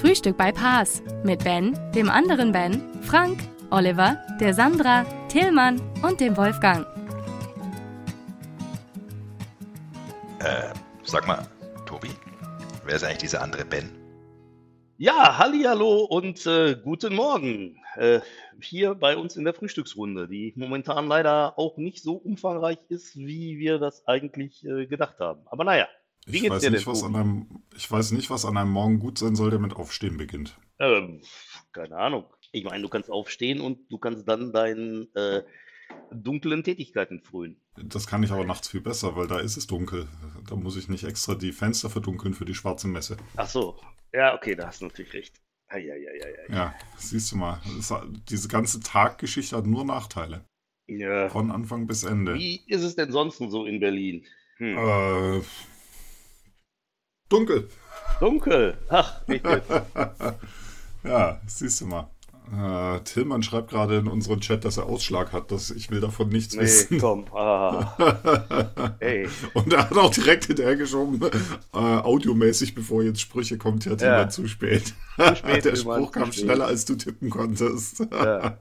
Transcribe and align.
Frühstück 0.00 0.36
bei 0.36 0.52
Paas 0.52 1.02
mit 1.24 1.42
Ben, 1.42 1.76
dem 1.92 2.08
anderen 2.08 2.52
Ben, 2.52 2.80
Frank, 3.02 3.40
Oliver, 3.70 4.16
der 4.40 4.54
Sandra, 4.54 5.04
Tillmann 5.28 5.80
und 6.04 6.20
dem 6.20 6.36
Wolfgang. 6.36 6.86
Äh, 10.38 10.72
sag 11.02 11.26
mal, 11.26 11.44
Tobi, 11.84 12.10
wer 12.84 12.94
ist 12.94 13.02
eigentlich 13.02 13.18
dieser 13.18 13.42
andere 13.42 13.64
Ben? 13.64 13.90
Ja, 14.98 15.36
hallihallo 15.36 16.04
und 16.04 16.46
äh, 16.46 16.76
guten 16.76 17.16
Morgen. 17.16 17.82
Äh, 17.96 18.20
hier 18.60 18.94
bei 18.94 19.16
uns 19.16 19.36
in 19.36 19.44
der 19.44 19.54
Frühstücksrunde, 19.54 20.28
die 20.28 20.52
momentan 20.54 21.08
leider 21.08 21.58
auch 21.58 21.76
nicht 21.76 22.04
so 22.04 22.14
umfangreich 22.14 22.78
ist, 22.88 23.16
wie 23.16 23.58
wir 23.58 23.80
das 23.80 24.06
eigentlich 24.06 24.64
äh, 24.64 24.86
gedacht 24.86 25.18
haben. 25.18 25.42
Aber 25.46 25.64
naja, 25.64 25.88
wie 26.28 26.36
Ich 26.36 26.42
geht's 26.42 26.54
weiß, 26.56 26.62
dir 26.62 26.70
nicht, 26.70 26.86
denn? 26.86 26.92
was 26.92 27.02
an 27.02 27.12
Tobi? 27.12 27.20
einem, 27.20 27.62
ich 27.76 27.90
weiß 27.90 28.12
nicht, 28.12 28.30
was 28.30 28.44
an 28.44 28.56
einem 28.56 28.70
Morgen 28.70 28.98
gut 28.98 29.18
sein 29.18 29.36
soll, 29.36 29.50
der 29.50 29.58
mit 29.58 29.74
Aufstehen 29.74 30.16
beginnt. 30.16 30.58
Ähm, 30.78 31.20
keine 31.72 31.96
Ahnung. 31.96 32.24
Ich 32.52 32.64
meine, 32.64 32.82
du 32.82 32.88
kannst 32.88 33.10
aufstehen 33.10 33.60
und 33.60 33.90
du 33.90 33.98
kannst 33.98 34.26
dann 34.28 34.52
deinen 34.52 35.14
äh, 35.14 35.42
dunklen 36.10 36.62
Tätigkeiten 36.64 37.20
frönen. 37.20 37.60
Das 37.76 38.06
kann 38.06 38.22
ich 38.22 38.30
aber 38.30 38.44
nachts 38.44 38.68
viel 38.68 38.80
besser, 38.80 39.16
weil 39.16 39.26
da 39.26 39.38
ist 39.38 39.56
es 39.56 39.66
dunkel. 39.66 40.08
Da 40.48 40.56
muss 40.56 40.76
ich 40.76 40.88
nicht 40.88 41.04
extra 41.04 41.34
die 41.34 41.52
Fenster 41.52 41.90
verdunkeln 41.90 42.34
für 42.34 42.44
die 42.44 42.54
schwarze 42.54 42.88
Messe. 42.88 43.16
Ach 43.36 43.48
so. 43.48 43.78
Ja, 44.12 44.34
okay, 44.34 44.54
da 44.54 44.68
hast 44.68 44.80
du 44.80 44.86
natürlich 44.86 45.12
recht. 45.12 45.40
Eieieiei. 45.68 46.46
Ja, 46.48 46.74
siehst 46.96 47.30
du 47.32 47.36
mal. 47.36 47.60
Das, 47.76 47.92
diese 48.30 48.48
ganze 48.48 48.80
Taggeschichte 48.80 49.54
hat 49.56 49.66
nur 49.66 49.84
Nachteile. 49.84 50.44
Ja. 50.86 51.28
Von 51.28 51.50
Anfang 51.50 51.86
bis 51.86 52.04
Ende. 52.04 52.34
Wie 52.34 52.64
ist 52.66 52.82
es 52.82 52.96
denn 52.96 53.12
sonst 53.12 53.36
so 53.36 53.66
in 53.66 53.78
Berlin? 53.78 54.24
Hm. 54.56 54.78
Äh, 54.78 55.42
dunkel. 57.28 57.68
Dunkel. 58.20 58.76
Ach, 58.88 59.20
jetzt. 59.28 59.44
ja, 61.04 61.40
siehst 61.46 61.80
du 61.80 61.86
mal. 61.86 62.08
Äh, 62.50 63.00
Tillmann 63.00 63.42
schreibt 63.42 63.68
gerade 63.70 63.98
in 63.98 64.08
unseren 64.08 64.40
Chat, 64.40 64.64
dass 64.64 64.78
er 64.78 64.86
Ausschlag 64.86 65.32
hat. 65.34 65.52
Das, 65.52 65.70
ich 65.70 65.90
will 65.90 66.00
davon 66.00 66.30
nichts 66.30 66.54
Nee, 66.54 66.62
wissen. 66.62 66.98
komm. 66.98 67.26
Ah. 67.34 68.94
Ey. 69.00 69.28
Und 69.52 69.70
er 69.70 69.90
hat 69.90 69.96
auch 69.98 70.10
direkt 70.10 70.46
hinterhergeschoben, 70.46 71.20
äh, 71.74 71.76
audiomäßig, 71.78 72.74
bevor 72.74 73.02
jetzt 73.02 73.20
Sprüche 73.20 73.58
kommt, 73.58 73.84
ja 73.84 73.94
Tillmann 73.96 74.20
Ja. 74.20 74.28
zu 74.30 74.48
spät. 74.48 74.94
Zu 75.18 75.36
spät, 75.36 75.64
Der 75.66 75.76
Spruch 75.76 76.10
kam 76.10 76.32
spät. 76.32 76.44
schneller, 76.44 76.64
als 76.66 76.86
du 76.86 76.94
tippen 76.94 77.28
konntest. 77.28 78.00
Ja. 78.10 78.56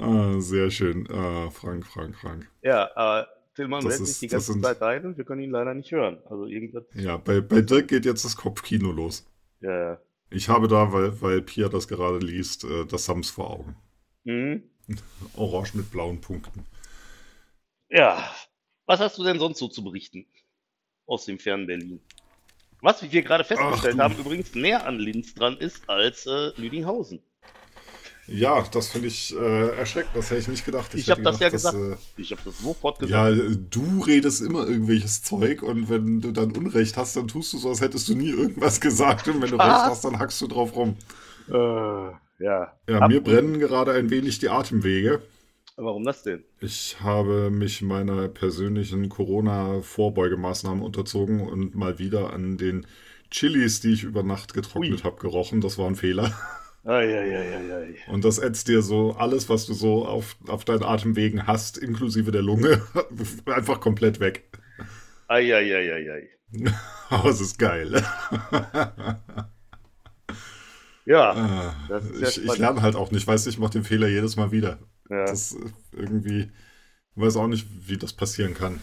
ah, 0.00 0.34
sehr 0.40 0.70
schön. 0.70 1.06
Ah, 1.12 1.50
Frank, 1.50 1.86
Frank, 1.86 2.16
Frank. 2.16 2.48
Ja, 2.62 3.20
äh, 3.20 3.24
Tillmann 3.54 3.84
Das 3.84 4.00
ist- 4.00 4.06
sich 4.06 4.18
die 4.20 4.28
ganze 4.28 4.52
sind- 4.52 4.62
Zeit 4.64 4.80
ein 4.82 5.04
und 5.06 5.18
wir 5.18 5.24
können 5.24 5.42
ihn 5.42 5.50
leider 5.50 5.74
nicht 5.74 5.92
hören. 5.92 6.18
Also 6.28 6.46
irgendwas. 6.46 6.84
Ja, 6.94 7.16
bei, 7.18 7.40
bei 7.40 7.60
Dirk 7.60 7.88
geht 7.88 8.04
jetzt 8.06 8.24
das 8.24 8.36
Kopfkino 8.36 8.90
los. 8.92 9.26
Ja, 9.60 9.90
ja. 9.92 10.00
Ich 10.30 10.48
habe 10.48 10.66
da, 10.68 10.92
weil, 10.92 11.20
weil 11.20 11.42
Pia 11.42 11.68
das 11.68 11.86
gerade 11.88 12.18
liest, 12.18 12.64
äh, 12.64 12.86
das 12.86 13.04
Sams 13.04 13.30
vor 13.30 13.50
Augen. 13.50 13.76
Mhm. 14.24 14.62
Orange 15.36 15.74
mit 15.76 15.90
blauen 15.90 16.20
Punkten. 16.20 16.64
Ja. 17.90 18.30
Was 18.86 19.00
hast 19.00 19.18
du 19.18 19.24
denn 19.24 19.38
sonst 19.38 19.58
so 19.58 19.68
zu 19.68 19.84
berichten? 19.84 20.26
Aus 21.06 21.26
dem 21.26 21.38
fernen 21.38 21.66
Berlin. 21.66 22.00
Was 22.80 23.02
wie 23.02 23.12
wir 23.12 23.22
gerade 23.22 23.44
festgestellt 23.44 23.94
du. 23.98 24.02
haben, 24.02 24.16
übrigens 24.18 24.54
näher 24.54 24.86
an 24.86 24.98
Linz 24.98 25.34
dran 25.34 25.56
ist 25.56 25.88
als 25.88 26.26
äh, 26.26 26.50
Lüdinghausen. 26.56 27.20
Ja, 28.28 28.64
das 28.70 28.88
finde 28.88 29.08
ich 29.08 29.34
äh, 29.36 29.76
erschreckend. 29.76 30.14
Das 30.14 30.30
hätte 30.30 30.40
ich 30.40 30.48
nicht 30.48 30.64
gedacht. 30.64 30.94
Ich, 30.94 31.08
hätte 31.08 31.10
habe 31.10 31.22
das 31.22 31.40
ja 31.40 31.48
gedacht, 31.48 31.52
gesagt. 31.52 31.76
dass, 31.76 31.98
ich 32.16 32.30
habe 32.30 32.42
das 32.44 32.58
sofort 32.58 33.02
äh, 33.02 33.06
ja, 33.06 33.28
gesagt. 33.30 33.60
du 33.70 34.00
redest 34.02 34.42
immer 34.42 34.66
irgendwelches 34.66 35.22
Zeug 35.22 35.62
und 35.62 35.88
wenn 35.90 36.20
du 36.20 36.30
dann 36.32 36.52
Unrecht 36.56 36.96
hast, 36.96 37.16
dann 37.16 37.28
tust 37.28 37.52
du 37.52 37.58
so, 37.58 37.68
als 37.70 37.80
hättest 37.80 38.08
du 38.08 38.14
nie 38.14 38.30
irgendwas 38.30 38.80
gesagt 38.80 39.26
und 39.28 39.42
wenn 39.42 39.50
du? 39.50 39.56
Recht 39.56 39.68
hast, 39.68 40.04
dann 40.04 40.18
hackst 40.18 40.40
du 40.40 40.46
drauf 40.46 40.74
rum. 40.76 40.96
Äh, 41.48 41.52
ja. 41.54 42.72
Ja, 42.88 42.98
Ab- 43.00 43.08
mir 43.10 43.20
brennen 43.22 43.58
gerade 43.58 43.92
ein 43.92 44.10
wenig 44.10 44.38
die 44.38 44.48
Atemwege. 44.48 45.22
Warum 45.76 46.04
das 46.04 46.22
denn? 46.22 46.44
Ich 46.60 47.00
habe 47.00 47.50
mich 47.50 47.82
meiner 47.82 48.28
persönlichen 48.28 49.08
Corona-Vorbeugemaßnahmen 49.08 50.82
unterzogen 50.82 51.40
und 51.40 51.74
mal 51.74 51.98
wieder 51.98 52.32
an 52.32 52.56
den 52.56 52.86
Chilis, 53.30 53.80
die 53.80 53.92
ich 53.94 54.04
über 54.04 54.22
Nacht 54.22 54.54
getrocknet 54.54 55.02
habe, 55.04 55.16
gerochen. 55.20 55.60
Das 55.60 55.78
war 55.78 55.86
ein 55.88 55.96
Fehler. 55.96 56.32
Eieieiei. 56.84 57.94
Und 58.08 58.24
das 58.24 58.38
ätzt 58.38 58.66
dir 58.68 58.82
so 58.82 59.12
alles, 59.12 59.48
was 59.48 59.66
du 59.66 59.72
so 59.74 60.04
auf, 60.06 60.36
auf 60.48 60.64
deinen 60.64 60.82
Atemwegen 60.82 61.46
hast, 61.46 61.78
inklusive 61.78 62.32
der 62.32 62.42
Lunge, 62.42 62.82
einfach 63.46 63.80
komplett 63.80 64.18
weg. 64.20 64.44
Eieieiei. 65.28 66.28
Aber 67.08 67.30
es 67.30 67.40
ist 67.40 67.58
geil. 67.58 68.02
Ja, 71.04 71.32
Ah, 71.32 71.74
Das 71.88 72.04
ist 72.10 72.38
ich, 72.38 72.44
ich 72.44 72.58
lerne 72.58 72.82
halt 72.82 72.94
auch 72.94 73.10
nicht. 73.10 73.26
Weißt 73.26 73.46
du, 73.46 73.50
ich 73.50 73.58
mache 73.58 73.72
den 73.72 73.84
Fehler 73.84 74.08
jedes 74.08 74.36
Mal 74.36 74.52
wieder. 74.52 74.78
ja, 75.10 75.24
Das 75.26 75.52
ist 75.52 75.56
irgendwie, 75.92 76.50
ich 77.14 77.22
weiß 77.22 77.36
auch 77.36 77.48
nicht, 77.48 77.66
wie 77.88 77.96
das 77.96 78.12
passieren 78.12 78.54
kann. 78.54 78.80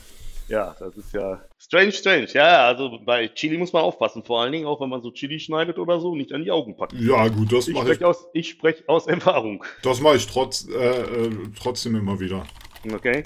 Ja, 0.50 0.76
das 0.80 0.98
ist 0.98 1.14
ja 1.14 1.42
strange, 1.58 1.92
strange. 1.92 2.28
Ja, 2.34 2.68
also 2.68 3.00
bei 3.06 3.28
Chili 3.30 3.58
muss 3.58 3.72
man 3.74 3.84
aufpassen. 3.84 4.24
Vor 4.24 4.42
allen 4.42 4.52
Dingen 4.52 4.66
auch, 4.66 4.82
wenn 4.82 4.90
man 4.90 5.02
so 5.02 5.12
Chili 5.12 5.40
schneidet 5.40 5.78
oder 5.80 6.00
so, 6.00 6.16
nicht 6.16 6.34
an 6.34 6.44
die 6.44 6.52
Augen 6.52 6.76
packen. 6.76 6.98
Ja, 7.00 7.28
gut, 7.28 7.52
das 7.54 7.68
mache 7.68 7.90
ich, 7.90 7.96
spreche 7.96 8.08
aus, 8.08 8.26
ich 8.34 8.50
sprech 8.50 8.90
aus 8.90 9.08
Erfahrung. 9.08 9.64
das 9.84 10.02
mach 10.02 10.16
ich 10.16 10.28
trotz, 10.28 10.68
äh, 10.68 11.02
äh, 11.26 11.32
trotzdem 11.58 11.96
immer 11.96 12.20
wieder. 12.20 12.46
Okay? 12.92 13.24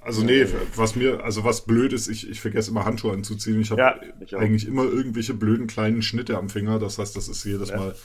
Also 0.00 0.22
nee, 0.22 0.46
was 0.76 0.94
mir, 0.94 1.24
also 1.24 1.42
was 1.42 1.64
blöd 1.66 1.92
ist, 1.92 2.06
ich, 2.06 2.30
ich 2.30 2.40
vergesse 2.40 2.70
immer 2.70 2.84
Handschuhe 2.84 3.12
anzuziehen. 3.12 3.60
Ich 3.60 3.72
habe 3.72 3.80
Ja, 3.80 4.38
eigentlich 4.38 4.64
immer 4.66 4.84
irgendwelche 4.84 5.34
blöden 5.34 5.66
kleinen 5.66 6.00
Schnitte 6.00 6.38
am 6.38 6.48
Finger. 6.48 6.78
Das 6.78 6.98
heißt, 6.98 7.16
das 7.16 7.26
ist 7.28 7.44
jedes 7.44 7.70
Ja. 7.70 7.76
Mal 7.76 7.96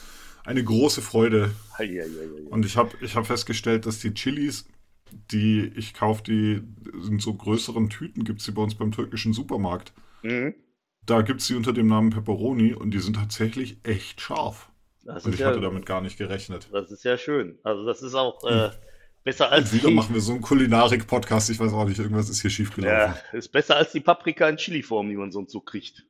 eine 0.43 0.63
große 0.63 1.01
Freude. 1.03 1.51
Eieieiei. 1.77 2.07
Und 2.49 2.65
ich 2.65 2.75
habe 2.75 2.89
ich 3.01 3.15
hab 3.15 3.27
festgestellt, 3.27 3.85
dass 3.85 3.99
die 3.99 4.15
Chilis, 4.15 4.65
die 5.31 5.71
ich 5.75 5.93
kaufe, 5.93 6.23
die 6.23 6.61
in 7.07 7.19
so 7.19 7.33
größeren 7.33 7.89
Tüten, 7.89 8.23
gibt 8.23 8.39
es 8.39 8.45
die 8.45 8.51
bei 8.51 8.61
uns 8.61 8.75
beim 8.75 8.91
türkischen 8.91 9.33
Supermarkt. 9.33 9.93
Mhm. 10.23 10.55
Da 11.05 11.21
gibt 11.21 11.41
es 11.41 11.47
die 11.47 11.55
unter 11.55 11.73
dem 11.73 11.87
Namen 11.87 12.11
Pepperoni 12.11 12.73
und 12.73 12.91
die 12.91 12.99
sind 12.99 13.15
tatsächlich 13.15 13.79
echt 13.83 14.21
scharf. 14.21 14.69
Das, 15.03 15.25
Und 15.25 15.33
ich 15.33 15.39
ja, 15.39 15.47
hatte 15.47 15.61
damit 15.61 15.85
gar 15.85 16.01
nicht 16.01 16.17
gerechnet. 16.17 16.69
das 16.71 16.91
ist 16.91 17.03
ja 17.03 17.17
schön. 17.17 17.57
Also 17.63 17.85
das 17.85 18.03
ist 18.03 18.13
auch 18.13 18.43
äh, 18.43 18.69
besser 19.23 19.51
als 19.51 19.71
Und 19.71 19.79
wieder 19.79 19.89
die, 19.89 19.95
machen 19.95 20.13
wir 20.13 20.21
so 20.21 20.33
einen 20.33 20.41
Kulinarik-Podcast. 20.41 21.49
Ich 21.49 21.59
weiß 21.59 21.73
auch 21.73 21.85
nicht, 21.85 21.99
irgendwas 21.99 22.29
ist 22.29 22.41
hier 22.41 22.51
schiefgelaufen. 22.51 23.15
ja, 23.31 23.37
ist 23.37 23.51
besser 23.51 23.77
als 23.77 23.91
die 23.91 23.99
Paprika 23.99 24.47
in 24.47 24.57
Chili-Form, 24.57 25.09
die 25.09 25.15
man 25.15 25.31
sonst 25.31 25.51
so 25.53 25.59
kriegt. 25.59 26.05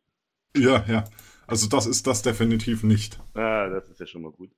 Ja, 0.58 0.84
ja. 0.88 1.06
Also 1.48 1.68
das 1.68 1.86
ist 1.86 2.06
das 2.06 2.22
definitiv 2.22 2.84
nicht. 2.84 3.18
Ah, 3.34 3.70
das 3.70 3.90
ist 3.90 4.00
ja 4.00 4.06
schon 4.08 4.24
mal 4.24 4.32
gut. 4.32 4.52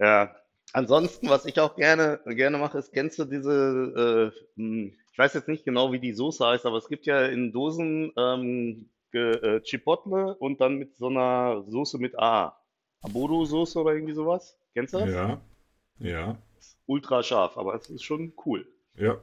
Ja. 0.00 0.34
Ansonsten, 0.72 1.28
was 1.28 1.44
ich 1.44 1.60
auch 1.60 1.76
gerne, 1.76 2.20
gerne 2.26 2.58
mache, 2.58 2.78
ist, 2.78 2.92
kennst 2.92 3.18
du 3.18 3.24
diese, 3.24 4.32
äh, 4.32 4.56
hm, 4.56 4.94
ich 5.12 5.18
weiß 5.18 5.34
jetzt 5.34 5.48
nicht 5.48 5.64
genau, 5.64 5.92
wie 5.92 5.98
die 6.00 6.14
Soße 6.14 6.46
heißt, 6.46 6.64
aber 6.66 6.78
es 6.78 6.88
gibt 6.88 7.04
ja 7.06 7.26
in 7.26 7.52
Dosen 7.52 8.12
ähm, 8.16 8.88
äh, 9.12 9.60
Chipotle 9.60 10.34
und 10.36 10.60
dann 10.60 10.76
mit 10.76 10.96
so 10.96 11.08
einer 11.08 11.62
Soße 11.68 11.98
mit 11.98 12.18
A. 12.18 12.58
Abodo-Soße 13.02 13.78
oder 13.78 13.92
irgendwie 13.94 14.14
sowas. 14.14 14.56
Kennst 14.74 14.94
du 14.94 14.98
das? 14.98 15.10
Ja, 15.10 15.40
ja, 15.98 16.38
Ultra 16.86 17.22
scharf, 17.22 17.58
aber 17.58 17.74
es 17.74 17.90
ist 17.90 18.02
schon 18.02 18.32
cool. 18.46 18.66
ja. 18.96 19.18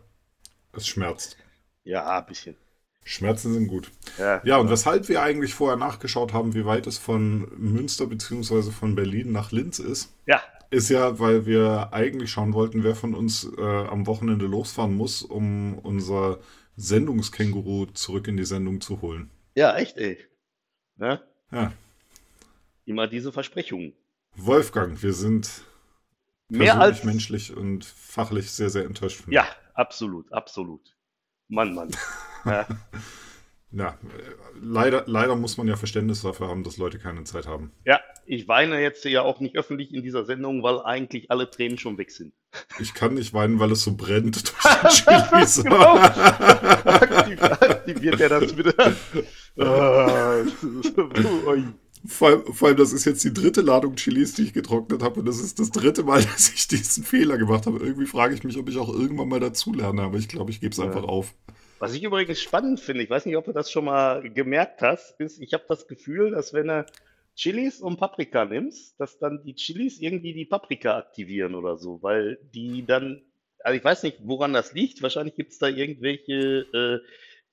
Es 0.71 0.85
schmerzt. 0.87 1.35
Ja, 1.83 2.19
ein 2.19 2.25
bisschen. 2.27 2.55
Schmerzen 3.03 3.53
sind 3.53 3.67
gut. 3.67 3.89
Ja, 4.19 4.39
Ja, 4.45 4.57
und 4.57 4.69
weshalb 4.69 5.09
wir 5.09 5.23
eigentlich 5.23 5.55
vorher 5.55 5.77
nachgeschaut 5.77 6.31
haben, 6.31 6.53
wie 6.53 6.63
weit 6.63 6.85
es 6.85 6.99
von 6.99 7.47
Münster 7.57 8.05
bzw. 8.05 8.69
von 8.69 8.93
Berlin 8.93 9.31
nach 9.31 9.51
Linz 9.51 9.79
ist, 9.79 10.13
ja, 10.27 10.43
ist 10.69 10.89
ja, 10.89 11.19
weil 11.19 11.45
wir 11.45 11.93
eigentlich 11.93 12.31
schauen 12.31 12.53
wollten, 12.53 12.83
wer 12.83 12.95
von 12.95 13.15
uns 13.15 13.49
äh, 13.57 13.61
am 13.61 14.07
Wochenende 14.07 14.45
losfahren 14.45 14.95
muss, 14.95 15.23
um 15.23 15.77
unser 15.79 16.39
Sendungskänguru 16.75 17.87
zurück 17.87 18.27
in 18.27 18.37
die 18.37 18.45
Sendung 18.45 18.81
zu 18.81 19.01
holen. 19.01 19.29
ja, 19.55 19.75
echt, 19.75 19.97
ey. 19.97 20.17
Ne? 20.95 21.21
Ja, 21.51 21.73
Immer 22.89 23.07
diese 23.07 23.31
Versprechungen. 23.31 23.93
Wolfgang, 24.35 25.03
wir 25.03 25.13
sind 25.13 25.61
Mehr 26.47 26.81
als, 26.81 27.03
menschlich 27.03 27.55
und 27.55 27.85
fachlich 27.85 28.49
sehr, 28.49 28.71
sehr 28.71 28.85
enttäuscht 28.85 29.21
von 29.21 29.31
ja, 29.31 29.45
absolut, 29.75 30.33
absolut. 30.33 30.97
Mann, 31.47 31.75
Mann. 31.75 31.91
Ja. 32.45 32.65
Ja, 33.71 33.89
äh, 33.89 33.95
leider, 34.59 35.03
leider 35.05 35.35
muss 35.35 35.57
man 35.57 35.67
ja 35.67 35.75
Verständnis 35.75 36.21
dafür 36.23 36.47
haben, 36.47 36.63
dass 36.63 36.77
Leute 36.77 36.97
keine 36.97 37.23
Zeit 37.23 37.45
haben. 37.45 37.71
Ja, 37.85 37.99
ich 38.25 38.47
weine 38.47 38.81
jetzt 38.81 39.05
ja 39.05 39.21
auch 39.21 39.39
nicht 39.39 39.55
öffentlich 39.57 39.93
in 39.93 40.01
dieser 40.01 40.25
Sendung, 40.25 40.63
weil 40.63 40.81
eigentlich 40.81 41.29
alle 41.29 41.49
Tränen 41.49 41.77
schon 41.77 41.97
weg 41.99 42.09
sind. 42.09 42.33
Ich 42.79 42.95
kann 42.95 43.13
nicht 43.13 43.33
weinen, 43.33 43.59
weil 43.59 43.71
es 43.71 43.83
so 43.83 43.95
brennt 43.95 44.41
durch 44.65 45.05
Chilis. 45.05 45.63
Genau. 45.63 45.97
Aktiv, 45.97 47.41
aktiviert 47.43 48.19
er 48.19 48.29
das 48.29 48.57
wieder. 48.57 48.73
Ah. 49.61 50.43
Vor 52.07 52.29
allem, 52.29 52.53
vor 52.53 52.67
allem, 52.69 52.77
das 52.77 52.93
ist 52.93 53.03
jetzt 53.03 53.23
die 53.25 53.33
dritte 53.33 53.59
Ladung 53.59 53.95
Chilis, 53.95 54.33
die 54.33 54.43
ich 54.43 54.53
getrocknet 54.53 55.03
habe. 55.03 55.19
Und 55.19 55.25
das 55.25 55.39
ist 55.39 55.59
das 55.59 55.69
dritte 55.71 56.03
Mal, 56.03 56.23
dass 56.23 56.49
ich 56.53 56.67
diesen 56.69 57.03
Fehler 57.03 57.37
gemacht 57.37 57.65
habe. 57.65 57.79
Irgendwie 57.79 58.05
frage 58.05 58.33
ich 58.33 58.43
mich, 58.45 58.57
ob 58.57 58.69
ich 58.69 58.77
auch 58.77 58.87
irgendwann 58.87 59.27
mal 59.27 59.41
dazulerne. 59.41 60.03
Aber 60.03 60.17
ich 60.17 60.29
glaube, 60.29 60.49
ich 60.51 60.61
gebe 60.61 60.71
es 60.71 60.77
Ja. 60.77 60.85
einfach 60.85 61.03
auf. 61.03 61.35
Was 61.79 61.93
ich 61.93 62.03
übrigens 62.03 62.41
spannend 62.41 62.81
finde, 62.81 63.03
ich 63.03 63.09
weiß 63.09 63.25
nicht, 63.25 63.37
ob 63.37 63.45
du 63.45 63.53
das 63.53 63.71
schon 63.71 63.85
mal 63.85 64.21
gemerkt 64.29 64.81
hast, 64.81 65.17
ist, 65.21 65.41
ich 65.41 65.53
habe 65.53 65.63
das 65.69 65.87
Gefühl, 65.87 66.31
dass 66.31 66.53
wenn 66.53 66.67
du 66.67 66.85
Chilis 67.35 67.79
und 67.79 67.97
Paprika 67.97 68.43
nimmst, 68.43 68.99
dass 68.99 69.17
dann 69.17 69.43
die 69.45 69.55
Chilis 69.55 70.01
irgendwie 70.01 70.33
die 70.33 70.43
Paprika 70.43 70.97
aktivieren 70.97 71.55
oder 71.55 71.77
so, 71.77 72.03
weil 72.03 72.37
die 72.53 72.85
dann, 72.85 73.21
also 73.63 73.77
ich 73.77 73.83
weiß 73.83 74.03
nicht, 74.03 74.17
woran 74.23 74.51
das 74.51 74.73
liegt, 74.73 75.01
wahrscheinlich 75.01 75.35
gibt 75.35 75.53
es 75.53 75.57
da 75.57 75.67
irgendwelche 75.67 76.65
äh, 76.73 76.99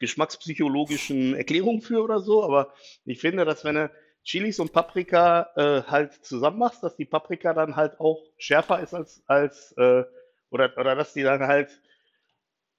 geschmackspsychologischen 0.01 1.37
Erklärungen 1.37 1.81
für 1.81 2.03
oder 2.03 2.19
so, 2.19 2.43
aber 2.43 2.75
ich 3.05 3.21
finde, 3.21 3.45
dass 3.45 3.65
wenn 3.65 3.77
du 3.77 3.91
Chilis 4.25 4.59
und 4.59 4.73
Paprika 4.73 5.51
äh, 5.55 5.83
halt 5.89 6.15
zusammen 6.15 6.59
machst, 6.59 6.83
dass 6.83 6.97
die 6.97 7.05
Paprika 7.05 7.55
dann 7.55 7.77
halt 7.77 8.01
auch 8.01 8.25
schärfer 8.39 8.81
ist 8.81 8.93
als, 8.93 9.23
als 9.29 9.73
äh, 9.79 10.03
oder, 10.51 10.77
oder 10.77 10.97
dass 10.97 11.13
die 11.13 11.23
dann 11.23 11.43
halt 11.43 11.81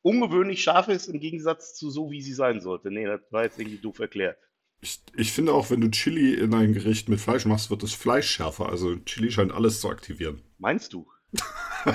ungewöhnlich 0.01 0.63
scharf 0.63 0.87
ist 0.87 1.07
im 1.07 1.19
Gegensatz 1.19 1.73
zu 1.75 1.89
so, 1.89 2.11
wie 2.11 2.21
sie 2.21 2.33
sein 2.33 2.61
sollte. 2.61 2.91
Nee, 2.91 3.05
das 3.05 3.21
war 3.31 3.43
jetzt 3.43 3.59
irgendwie 3.59 3.77
doof 3.79 3.99
erklärt. 3.99 4.37
Ich, 4.81 4.99
ich 5.15 5.31
finde 5.31 5.53
auch, 5.53 5.69
wenn 5.71 5.81
du 5.81 5.89
Chili 5.89 6.35
in 6.35 6.53
ein 6.53 6.73
Gericht 6.73 7.09
mit 7.09 7.19
Fleisch 7.19 7.45
machst, 7.45 7.69
wird 7.71 7.81
das 7.83 7.93
Fleisch 7.93 8.29
schärfer. 8.29 8.69
Also 8.69 8.95
Chili 8.97 9.31
scheint 9.31 9.51
alles 9.51 9.81
zu 9.81 9.89
aktivieren. 9.89 10.43
Meinst 10.59 10.93
du? 10.93 11.07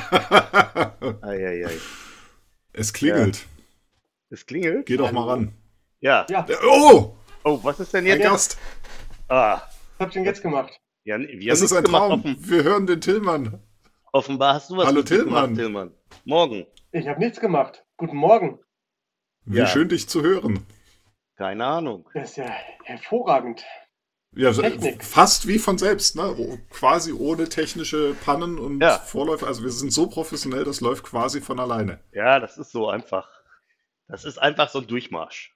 Eieiei. 1.23 1.71
es 2.73 2.93
klingelt. 2.93 3.47
Es 4.31 4.47
klingelt. 4.47 4.87
Geh 4.87 4.97
doch 4.97 5.13
mal 5.13 5.29
ran. 5.29 5.53
Ja. 6.01 6.27
Ja, 6.29 6.47
Oh! 6.65 7.17
Oh, 7.45 7.59
was 7.63 7.81
ist 7.81 7.93
denn 7.93 8.05
Ein 8.05 8.19
jetzt? 8.19 8.23
Gast! 8.23 8.59
Ah. 9.29 9.63
was 9.99 10.07
habt 10.07 10.15
ihr 10.15 10.21
denn 10.21 10.25
jetzt 10.27 10.43
gemacht? 10.43 10.73
Ja, 11.05 11.19
nee, 11.19 11.39
wir 11.39 11.51
Das 11.51 11.59
haben 11.61 11.65
ist 11.67 11.73
ein. 11.73 11.85
Traum. 11.85 12.13
Offen, 12.21 12.37
Wir 12.39 12.63
hören 12.65 12.87
den 12.87 13.01
Tillmann. 13.01 13.61
offenbar 14.13 14.55
hast 14.55 14.71
du 14.71 14.77
was 14.77 14.87
Hallo, 14.87 14.99
mit 15.01 15.09
gemacht, 15.09 15.25
Tillmann. 15.25 15.55
Tillmann. 15.57 15.95
Morgen. 16.25 16.67
Ich 16.93 17.09
habe 17.09 17.19
nichts 17.21 17.41
gemacht. 17.41 17.85
Guten 17.97 18.17
Morgen. 18.17 18.61
Wie 19.45 19.59
Ja. 19.59 19.67
schön, 19.67 19.89
dich 19.89 20.09
zu 20.09 20.23
hören. 20.23 20.67
Keine 21.37 21.65
Ahnung. 21.65 22.09
Das 22.15 22.31
ist 22.31 22.37
ja 22.37 22.51
hervorragend. 22.85 23.65
Ja, 24.35 24.53
so- 24.53 24.63
Technik. 24.63 25.05
fast 25.05 25.47
wie 25.47 25.59
von 25.59 25.77
selbst, 25.79 26.17
ne? 26.17 26.59
Quasi 26.71 27.13
ohne 27.13 27.49
technische 27.49 28.15
Pannen 28.15 28.59
und 28.59 28.81
Ja. 28.81 28.99
Vorläufe. 28.99 29.47
Also 29.47 29.63
wir 29.63 29.71
sind 29.71 29.93
so 29.93 30.07
professionell, 30.07 30.65
das 30.65 30.81
läuft 30.81 31.05
quasi 31.05 31.41
von 31.41 31.59
alleine. 31.61 32.01
Ja, 32.13 32.39
das 32.41 32.57
ist 32.57 32.71
so 32.73 32.89
einfach. 32.89 33.29
Das 34.09 34.25
ist 34.25 34.39
einfach 34.39 34.69
so 34.69 34.81
ein 34.81 34.87
Durchmarsch. 34.87 35.55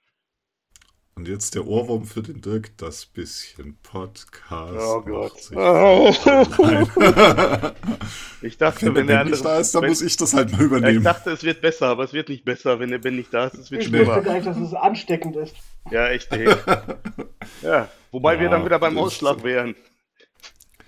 Und 1.17 1.27
jetzt 1.27 1.55
der 1.55 1.65
Ohrwurm 1.65 2.05
für 2.05 2.21
den 2.21 2.41
Dirk, 2.41 2.77
das 2.77 3.07
bisschen 3.07 3.75
Podcast. 3.81 4.77
Oh 4.79 5.01
Gott. 5.01 5.49
Oh. 5.55 6.13
Ich 8.43 8.59
dachte, 8.59 8.93
Wenn 8.93 8.93
der 8.93 9.01
wenn 9.01 9.07
der 9.07 9.17
Ben 9.23 9.25
nicht 9.31 9.37
andere. 9.39 9.53
da 9.55 9.59
ist, 9.59 9.73
dann 9.73 9.81
wenn, 9.81 9.89
muss 9.89 10.01
ich 10.03 10.15
das 10.15 10.35
halt 10.35 10.51
mal 10.51 10.57
ja, 10.59 10.65
ich 10.65 10.67
übernehmen. 10.67 11.03
dachte, 11.03 11.31
es 11.31 11.43
wird 11.43 11.59
besser, 11.59 11.87
aber 11.87 12.03
es 12.03 12.13
wird 12.13 12.29
nicht 12.29 12.45
besser. 12.45 12.79
Wenn 12.79 12.91
der 12.91 12.99
Ben 12.99 13.15
nicht 13.15 13.33
da 13.33 13.47
ist, 13.47 13.55
es 13.55 13.71
wird 13.71 13.81
Ich 13.81 13.87
schlimmer. 13.87 14.13
finde 14.13 14.29
eigentlich, 14.29 14.45
dass 14.45 14.57
es 14.57 14.73
ansteckend 14.75 15.35
ist. 15.37 15.55
Ja, 15.89 16.07
echt, 16.09 16.31
ey. 16.33 16.47
Ja, 17.63 17.87
wobei 18.11 18.37
wir 18.37 18.45
Ja, 18.45 18.51
dann 18.51 18.63
wieder 18.65 18.77
beim 18.77 18.95
Ausschlag 18.99 19.43
wären. 19.43 19.75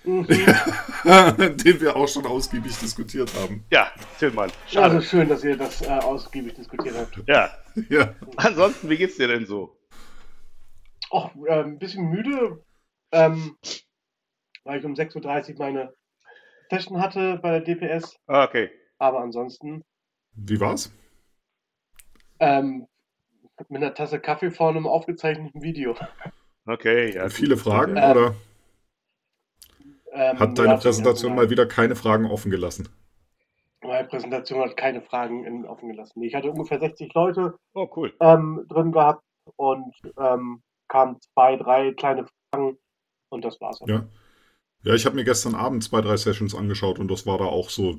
Mhm. 0.02 0.26
den 0.28 1.78
wir 1.82 1.94
auch 1.94 2.08
schon 2.08 2.24
ausgiebig 2.24 2.74
diskutiert 2.78 3.30
haben. 3.34 3.64
Ja, 3.70 3.88
Tillmann. 4.18 4.50
Also 4.74 4.78
Schade. 4.80 5.02
schön, 5.02 5.28
dass 5.28 5.44
ihr 5.44 5.58
das 5.58 5.82
äh, 5.82 5.88
ausgiebig 5.88 6.54
diskutiert 6.54 6.94
habt. 6.96 7.20
Ja. 7.28 7.50
Ja. 7.90 8.14
Ansonsten, 8.36 8.88
wie 8.88 8.96
geht's 8.96 9.16
dir 9.18 9.28
denn 9.28 9.44
so? 9.44 9.76
Och, 11.10 11.30
äh, 11.46 11.62
ein 11.62 11.78
bisschen 11.78 12.06
müde, 12.10 12.64
ähm, 13.12 13.56
weil 14.64 14.78
ich 14.78 14.84
um 14.86 14.94
6.30 14.94 15.52
Uhr 15.54 15.58
meine 15.58 15.94
Session 16.70 17.00
hatte 17.00 17.38
bei 17.42 17.50
der 17.58 17.60
DPS. 17.62 18.16
Ah, 18.26 18.44
okay. 18.44 18.70
Aber 18.98 19.20
ansonsten 19.20 19.84
Wie 20.34 20.58
war's? 20.60 20.90
ähm, 22.40 22.86
mit 23.68 23.82
einer 23.82 23.94
Tasse 23.94 24.20
Kaffee 24.20 24.50
vor 24.50 24.70
einem 24.70 24.86
aufgezeichneten 24.86 25.62
Video. 25.62 25.96
Okay, 26.66 27.14
ja. 27.14 27.28
Viele. 27.28 27.56
Fragen 27.58 27.96
Äh, 27.96 28.10
oder 28.10 28.34
Ähm, 30.12 30.38
hat 30.40 30.58
deine 30.58 30.74
ja, 30.74 30.76
Präsentation 30.76 31.34
mal 31.34 31.50
wieder 31.50 31.66
keine 31.66 31.94
Fragen 31.96 32.26
offen 32.26 32.50
gelassen? 32.50 32.88
Meine 33.82 34.08
Präsentation 34.08 34.60
hat 34.62 34.76
keine 34.76 35.02
Fragen 35.02 35.44
in, 35.44 35.66
offen 35.66 35.90
gelassen. 35.90 36.22
Ich 36.22 36.34
hatte 36.34 36.50
ungefähr 36.50 36.80
60 36.80 37.12
Leute 37.14 37.58
Oh, 37.74 37.88
cool. 37.96 38.12
ähm, 38.20 38.64
drin 38.68 38.92
gehabt 38.92 39.22
und 39.56 39.94
ähm, 40.18 40.62
kamen 40.90 41.16
zwei, 41.20 41.56
drei 41.56 41.92
kleine 41.92 42.26
Fragen 42.52 42.76
und 43.30 43.44
das 43.44 43.60
war's. 43.60 43.80
Ja. 43.86 44.04
Ja, 44.82 44.94
ich 44.94 45.06
habe 45.06 45.14
mir 45.16 45.24
gestern 45.24 45.54
Abend 45.54 45.84
zwei, 45.84 46.00
drei 46.00 46.16
Sessions 46.16 46.54
angeschaut 46.54 46.98
und 46.98 47.08
das 47.10 47.26
war 47.26 47.38
da 47.38 47.44
auch 47.44 47.70
so. 47.70 47.96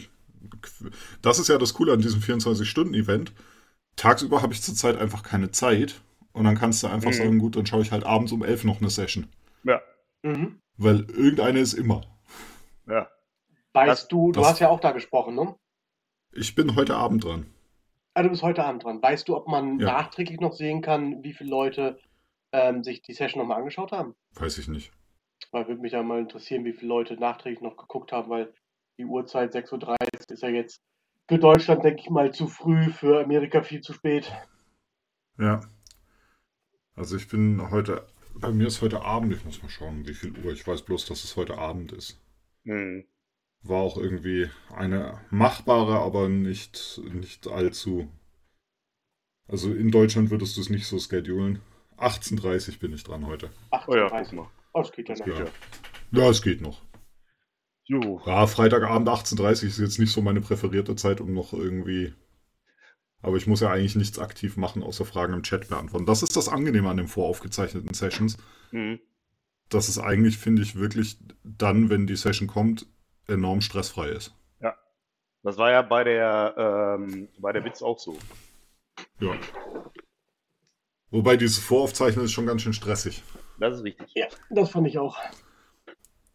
Das 1.21 1.39
ist 1.39 1.47
ja 1.47 1.57
das 1.57 1.73
Coole 1.75 1.93
an 1.93 2.01
diesem 2.01 2.21
24-Stunden-Event. 2.21 3.33
Tagsüber 3.95 4.41
habe 4.41 4.53
ich 4.53 4.61
zurzeit 4.61 4.97
einfach 4.97 5.21
keine 5.23 5.51
Zeit 5.51 6.01
und 6.33 6.43
dann 6.45 6.57
kannst 6.57 6.81
du 6.83 6.87
einfach 6.87 7.09
Mhm. 7.11 7.15
sagen, 7.15 7.39
gut, 7.39 7.55
dann 7.55 7.65
schaue 7.67 7.81
ich 7.81 7.91
halt 7.91 8.03
abends 8.03 8.31
um 8.31 8.43
11 8.43 8.63
noch 8.63 8.79
eine 8.79 8.89
Session. 8.89 9.27
Ja, 9.63 9.81
Mhm. 10.23 10.59
Weil 10.77 11.01
irgendeine 11.11 11.59
ist 11.59 11.73
immer. 11.73 12.01
ja. 12.87 13.07
Weißt 13.73 13.89
Das- 13.89 14.07
du, 14.09 14.31
du 14.31 14.39
das- 14.41 14.49
hast 14.51 14.59
ja 14.59 14.69
auch 14.69 14.79
da 14.81 14.91
gesprochen, 14.91 15.35
ne? 15.35 15.55
Ich 16.33 16.55
bin 16.55 16.75
heute 16.75 16.95
Abend 16.95 17.23
dran. 17.23 17.45
Ah, 18.15 18.23
du 18.23 18.29
bist 18.29 18.41
heute 18.41 18.65
Abend 18.65 18.83
dran. 18.83 19.01
Weißt 19.01 19.27
du, 19.29 19.35
ob 19.37 19.47
man 19.47 19.79
Ja. 19.79 19.93
nachträglich 19.93 20.39
noch 20.41 20.53
sehen 20.53 20.81
kann, 20.81 21.23
wie 21.23 21.31
viele 21.33 21.49
Leute 21.49 21.97
ähm, 22.51 22.83
sich 22.83 23.01
die 23.01 23.13
Session 23.13 23.41
nochmal 23.41 23.59
angeschaut 23.59 23.91
haben? 23.91 24.15
Weiß 24.33 24.57
ich 24.57 24.67
nicht. 24.67 24.91
Weil 25.51 25.67
würde 25.67 25.81
mich 25.81 25.93
ja 25.93 26.03
mal 26.03 26.19
interessieren, 26.19 26.65
wie 26.65 26.73
viele 26.73 26.89
Leute 26.89 27.15
nachträglich 27.15 27.61
noch 27.61 27.77
geguckt 27.77 28.11
haben, 28.11 28.29
weil 28.29 28.53
die 28.97 29.05
Uhrzeit 29.05 29.55
6.30 29.55 29.73
Uhr 29.73 29.97
ist 30.29 30.43
ja 30.43 30.49
jetzt 30.49 30.81
für 31.27 31.39
Deutschland, 31.39 31.83
denke 31.83 32.01
ich 32.01 32.09
mal, 32.09 32.33
zu 32.33 32.47
früh, 32.47 32.89
für 32.91 33.23
Amerika 33.23 33.63
viel 33.63 33.81
zu 33.81 33.93
spät. 33.93 34.31
Ja. 35.39 35.61
Also 36.95 37.15
ich 37.15 37.27
bin 37.27 37.71
heute, 37.71 38.05
bei 38.35 38.51
mir 38.51 38.67
ist 38.67 38.81
heute 38.81 39.01
Abend, 39.01 39.33
ich 39.33 39.45
muss 39.45 39.63
mal 39.63 39.69
schauen, 39.69 40.07
wie 40.07 40.13
viel 40.13 40.37
Uhr. 40.37 40.51
Ich 40.51 40.67
weiß 40.67 40.83
bloß, 40.83 41.05
dass 41.05 41.23
es 41.23 41.35
heute 41.35 41.57
Abend 41.57 41.93
ist. 41.93 42.21
Hm. 42.65 43.05
War 43.63 43.81
auch 43.81 43.97
irgendwie 43.97 44.49
eine 44.75 45.21
machbare, 45.29 45.99
aber 45.99 46.29
nicht, 46.29 47.01
nicht 47.13 47.47
allzu. 47.47 48.09
Also 49.47 49.73
in 49.73 49.91
Deutschland 49.91 50.31
würdest 50.31 50.57
du 50.57 50.61
es 50.61 50.69
nicht 50.69 50.85
so 50.85 50.99
schedulen. 50.99 51.61
18.30 52.01 52.79
bin 52.79 52.93
ich 52.93 53.03
dran 53.03 53.25
heute. 53.27 53.49
Oh 53.87 53.95
ja, 53.95 54.07
18.30 54.07 54.23
guck 54.23 54.33
mal. 54.33 54.47
Oh, 54.73 54.81
das 54.81 54.91
geht 54.91 55.09
ja 55.09 55.15
noch. 55.15 55.25
geht 55.25 55.37
Ja, 55.37 55.45
ja. 55.45 55.51
ja 56.11 56.29
es 56.29 56.41
geht 56.41 56.61
noch. 56.61 56.81
Jo. 57.83 58.21
Ja, 58.25 58.47
Freitagabend 58.47 59.09
18.30 59.09 59.65
ist 59.65 59.79
jetzt 59.79 59.99
nicht 59.99 60.11
so 60.11 60.21
meine 60.21 60.41
präferierte 60.41 60.95
Zeit, 60.95 61.19
um 61.21 61.33
noch 61.33 61.53
irgendwie. 61.53 62.13
Aber 63.21 63.37
ich 63.37 63.47
muss 63.47 63.61
ja 63.61 63.69
eigentlich 63.69 63.95
nichts 63.95 64.17
aktiv 64.17 64.57
machen, 64.57 64.81
außer 64.81 65.05
Fragen 65.05 65.33
im 65.33 65.43
Chat 65.43 65.69
beantworten. 65.69 66.05
Das 66.05 66.23
ist 66.23 66.35
das 66.35 66.49
Angenehme 66.49 66.89
an 66.89 66.97
den 66.97 67.07
voraufgezeichneten 67.07 67.93
Sessions. 67.93 68.37
Hm. 68.71 68.99
dass 69.67 69.89
es 69.89 69.99
eigentlich, 69.99 70.37
finde 70.37 70.61
ich, 70.61 70.75
wirklich 70.77 71.17
dann, 71.43 71.89
wenn 71.89 72.07
die 72.07 72.15
Session 72.15 72.47
kommt, 72.47 72.87
enorm 73.27 73.59
stressfrei 73.59 74.07
ist. 74.07 74.33
Das 75.43 75.57
war 75.57 75.71
ja 75.71 75.81
bei 75.81 76.03
der, 76.03 76.97
ähm, 76.99 77.27
bei 77.39 77.51
der 77.51 77.65
Witz 77.65 77.81
auch 77.81 77.97
so. 77.97 78.17
Ja. 79.19 79.33
Wobei 81.11 81.37
dieses 81.37 81.59
Voraufzeichnen 81.59 82.25
ist 82.25 82.31
schon 82.31 82.45
ganz 82.45 82.61
schön 82.61 82.73
stressig. 82.73 83.21
Das 83.59 83.77
ist 83.77 83.83
richtig. 83.83 84.11
Ja, 84.15 84.27
das 84.49 84.69
fand 84.71 84.87
ich 84.87 84.97
auch. 84.97 85.17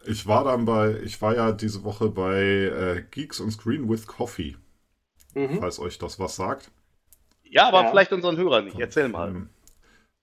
Ich 0.05 0.27
war 0.27 0.45
dann 0.45 0.65
bei, 0.65 1.01
ich 1.03 1.21
war 1.21 1.35
ja 1.35 1.51
diese 1.53 1.83
Woche 1.83 2.09
bei 2.11 2.37
äh, 2.41 3.03
Geeks 3.11 3.41
on 3.41 3.51
Screen 3.51 3.89
with 3.89 4.07
Coffee, 4.07 4.57
Mhm. 5.35 5.59
falls 5.59 5.81
euch 5.81 5.99
das 5.99 6.19
was 6.21 6.37
sagt. 6.37 6.71
Ja, 7.43 7.69
aber 7.69 7.83
Ja. 7.83 7.91
vielleicht 7.91 8.13
unseren 8.13 8.37
Hörern 8.37 8.67
nicht. 8.67 8.79
Erzähl 8.79 9.09
mal. 9.09 9.31
Ähm, 9.31 9.49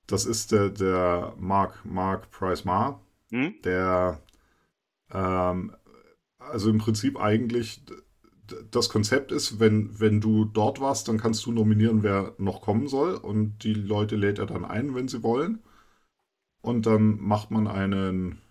Das 0.08 0.26
ist 0.26 0.52
der, 0.52 0.70
der 0.70 1.34
Mark, 1.38 1.84
Mark 1.86 2.30
Price 2.32 2.66
Mar, 2.66 3.02
Hm? 3.32 3.56
der 3.64 4.22
ähm, 5.12 5.76
also 6.38 6.70
im 6.70 6.78
Prinzip 6.78 7.18
eigentlich 7.20 7.82
das 8.72 8.90
Konzept 8.90 9.32
ist, 9.32 9.60
wenn, 9.60 10.00
wenn 10.00 10.22
du 10.22 10.46
dort 10.46 10.80
warst, 10.80 11.08
dann 11.08 11.18
kannst 11.18 11.46
du 11.46 11.52
nominieren, 11.52 12.04
wer 12.04 12.34
noch 12.38 12.62
kommen 12.62 12.88
soll 12.88 13.16
und 13.16 13.64
die 13.64 13.74
Leute 13.74 14.16
lädt 14.16 14.40
er 14.40 14.46
dann 14.46 14.66
ein, 14.66 14.96
wenn 14.96 15.08
sie 15.08 15.24
wollen. 15.24 15.62
Und 16.62 16.86
dann 16.86 17.20
macht 17.20 17.52
man 17.52 17.68
einen 17.68 18.42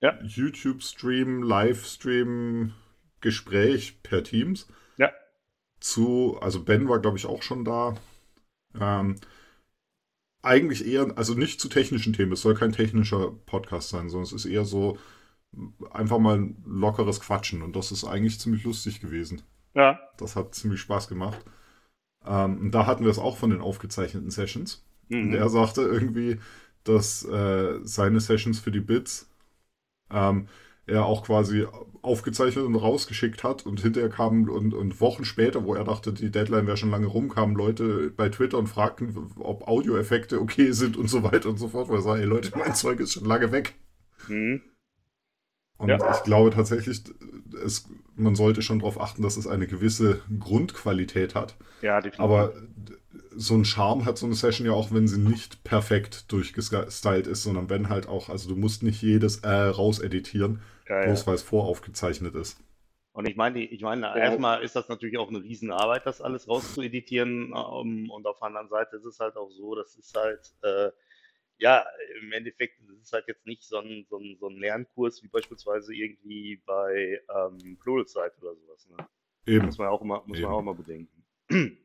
Ja. 0.00 0.18
YouTube-Stream, 0.22 1.42
Livestream, 1.42 2.72
Gespräch 3.20 4.02
per 4.02 4.24
Teams. 4.24 4.66
eigentlich 10.42 10.86
eher, 10.86 11.12
also 11.16 11.34
nicht 11.34 11.60
zu 11.60 11.68
technischen 11.68 12.12
Themen. 12.12 12.32
Es 12.32 12.42
soll 12.42 12.54
kein 12.54 12.72
technischer 12.72 13.32
Podcast 13.46 13.90
sein, 13.90 14.08
sondern 14.08 14.24
es 14.24 14.32
ist 14.32 14.46
eher 14.46 14.64
so 14.64 14.98
einfach 15.90 16.18
mal 16.18 16.36
ein 16.38 16.62
lockeres 16.66 17.20
Quatschen. 17.20 17.62
Und 17.62 17.76
das 17.76 17.92
ist 17.92 18.04
eigentlich 18.04 18.40
ziemlich 18.40 18.64
lustig 18.64 19.00
gewesen. 19.00 19.42
Ja. 19.74 19.98
Das 20.18 20.36
hat 20.36 20.54
ziemlich 20.54 20.80
Spaß 20.80 21.08
gemacht. 21.08 21.38
Ähm, 22.24 22.58
und 22.58 22.70
da 22.72 22.86
hatten 22.86 23.04
wir 23.04 23.10
es 23.10 23.18
auch 23.18 23.36
von 23.36 23.50
den 23.50 23.60
aufgezeichneten 23.60 24.30
Sessions. 24.30 24.84
Und 25.10 25.28
Mhm. 25.28 25.34
er 25.34 25.48
sagte 25.48 25.82
irgendwie, 25.82 26.38
dass 26.84 27.24
äh, 27.24 27.78
seine 27.82 28.20
Sessions 28.20 28.58
für 28.58 28.70
die 28.72 28.80
Bits 28.80 29.28
ähm, 30.10 30.48
er 30.86 31.04
auch 31.04 31.24
quasi 31.24 31.66
aufgezeichnet 32.02 32.64
und 32.64 32.76
rausgeschickt 32.76 33.42
hat 33.42 33.66
und 33.66 33.80
hinterher 33.80 34.08
kamen 34.08 34.48
und, 34.48 34.72
und 34.72 35.00
Wochen 35.00 35.24
später, 35.24 35.64
wo 35.64 35.74
er 35.74 35.82
dachte, 35.82 36.12
die 36.12 36.30
Deadline 36.30 36.66
wäre 36.68 36.76
schon 36.76 36.92
lange 36.92 37.06
rum, 37.06 37.28
kamen 37.28 37.56
Leute 37.56 38.10
bei 38.16 38.28
Twitter 38.28 38.58
und 38.58 38.68
fragten, 38.68 39.32
ob 39.38 39.66
Audioeffekte 39.66 40.40
okay 40.40 40.70
sind 40.70 40.96
und 40.96 41.08
so 41.08 41.24
weiter 41.24 41.48
und 41.48 41.58
so 41.58 41.68
fort, 41.68 41.88
weil 41.88 41.96
er 41.96 42.02
sagt, 42.02 42.20
ey 42.20 42.24
Leute, 42.26 42.56
mein 42.56 42.74
Zeug 42.76 43.00
ist 43.00 43.14
schon 43.14 43.24
lange 43.24 43.50
weg. 43.50 43.74
Mhm. 44.28 44.62
Und 45.78 45.88
Ja. 45.88 45.98
ich 46.14 46.22
glaube 46.22 46.50
tatsächlich, 46.50 47.02
es, 47.64 47.88
man 48.14 48.34
sollte 48.34 48.62
schon 48.62 48.78
darauf 48.78 49.00
achten, 49.00 49.22
dass 49.22 49.36
es 49.36 49.46
eine 49.46 49.66
gewisse 49.66 50.20
Grundqualität 50.38 51.34
hat. 51.34 51.56
Ja, 51.82 52.00
definitiv. 52.00 52.20
Aber 52.20 52.52
so 53.36 53.54
ein 53.54 53.64
Charme 53.64 54.06
hat 54.06 54.16
so 54.16 54.26
eine 54.26 54.34
Session 54.34 54.66
ja 54.66 54.72
auch, 54.72 54.92
wenn 54.92 55.06
sie 55.06 55.18
nicht 55.18 55.62
perfekt 55.62 56.32
durchgestylt 56.32 57.26
ist, 57.26 57.42
sondern 57.42 57.68
wenn 57.68 57.90
halt 57.90 58.08
auch, 58.08 58.30
also 58.30 58.48
du 58.48 58.56
musst 58.56 58.82
nicht 58.82 59.02
jedes 59.02 59.40
äh 59.40 59.50
rauseditieren, 59.50 60.62
ja, 60.88 61.00
ja. 61.00 61.06
bloß 61.06 61.26
weil 61.26 61.34
es 61.34 61.42
voraufgezeichnet 61.42 62.34
ist. 62.34 62.58
Und 63.12 63.26
ich 63.26 63.36
meine, 63.36 63.64
ich 63.64 63.80
meine, 63.80 64.18
erstmal 64.18 64.62
ist 64.62 64.76
das 64.76 64.90
natürlich 64.90 65.16
auch 65.16 65.30
eine 65.30 65.42
Riesenarbeit, 65.42 66.04
das 66.04 66.20
alles 66.20 66.48
rauszueditieren. 66.48 67.54
ähm, 67.56 68.10
Und 68.10 68.26
auf 68.26 68.38
der 68.38 68.48
anderen 68.48 68.68
Seite 68.68 68.96
ist 68.96 69.06
es 69.06 69.18
halt 69.20 69.36
auch 69.36 69.50
so, 69.50 69.74
das 69.74 69.96
ist 69.96 70.14
halt, 70.14 70.52
äh, 70.62 70.90
ja, 71.58 71.84
im 72.20 72.32
Endeffekt 72.32 72.80
ist 72.80 73.02
es 73.02 73.12
halt 73.12 73.26
jetzt 73.28 73.46
nicht 73.46 73.62
so 73.62 73.78
ein, 73.78 74.06
so 74.08 74.18
ein, 74.18 74.36
so 74.38 74.48
ein 74.48 74.56
Lernkurs 74.58 75.22
wie 75.22 75.28
beispielsweise 75.28 75.94
irgendwie 75.94 76.60
bei 76.66 77.20
ähm, 77.34 77.78
Pluralsight 77.82 78.32
oder 78.42 78.54
sowas. 78.54 78.88
Ne? 78.90 79.06
Eben. 79.46 79.66
Muss 79.66 79.78
man 79.78 79.88
auch 79.88 80.02
immer, 80.02 80.22
muss 80.26 80.40
man 80.40 80.50
auch 80.52 80.60
immer 80.60 80.74
bedenken. 80.74 81.24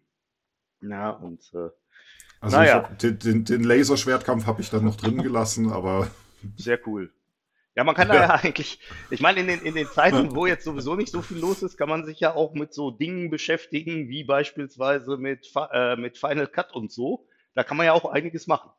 Ja, 0.84 1.12
und 1.12 1.40
äh, 1.54 1.70
Also 2.40 2.58
Naja. 2.58 2.74
hab, 2.74 2.98
den, 2.98 3.20
den, 3.20 3.46
den 3.46 3.64
Laserschwertkampf 3.64 4.48
habe 4.48 4.62
ich 4.62 4.72
dann 4.72 4.84
noch 4.84 4.96
drin 4.96 5.22
gelassen, 5.22 5.72
aber 5.72 6.10
sehr 6.58 6.80
cool. 6.88 7.14
Ja, 7.76 7.84
man 7.84 7.96
kann 7.96 8.10
da 8.10 8.16
ja 8.16 8.30
eigentlich, 8.34 8.80
ich 9.12 9.22
meine, 9.22 9.40
in 9.42 9.48
den, 9.48 9.62
in 9.62 9.76
den 9.76 9.88
Zeiten, 9.88 10.36
wo 10.36 10.46
jetzt 10.46 10.66
sowieso 10.66 10.96
nicht 10.96 11.12
so 11.12 11.22
viel 11.22 11.38
los 11.38 11.62
ist, 11.64 11.78
kann 11.78 11.88
man 11.88 12.04
sich 12.04 12.20
ja 12.20 12.34
auch 12.34 12.54
mit 12.54 12.74
so 12.74 12.92
Dingen 12.92 13.30
beschäftigen, 13.30 14.10
wie 14.10 14.24
beispielsweise 14.24 15.18
mit, 15.18 15.50
äh, 15.72 15.96
mit 15.96 16.18
Final 16.18 16.48
Cut 16.48 16.74
und 16.74 16.92
so. 16.92 17.28
Da 17.54 17.64
kann 17.64 17.78
man 17.78 17.86
ja 17.86 17.94
auch 17.94 18.06
einiges 18.06 18.48
machen. 18.48 18.72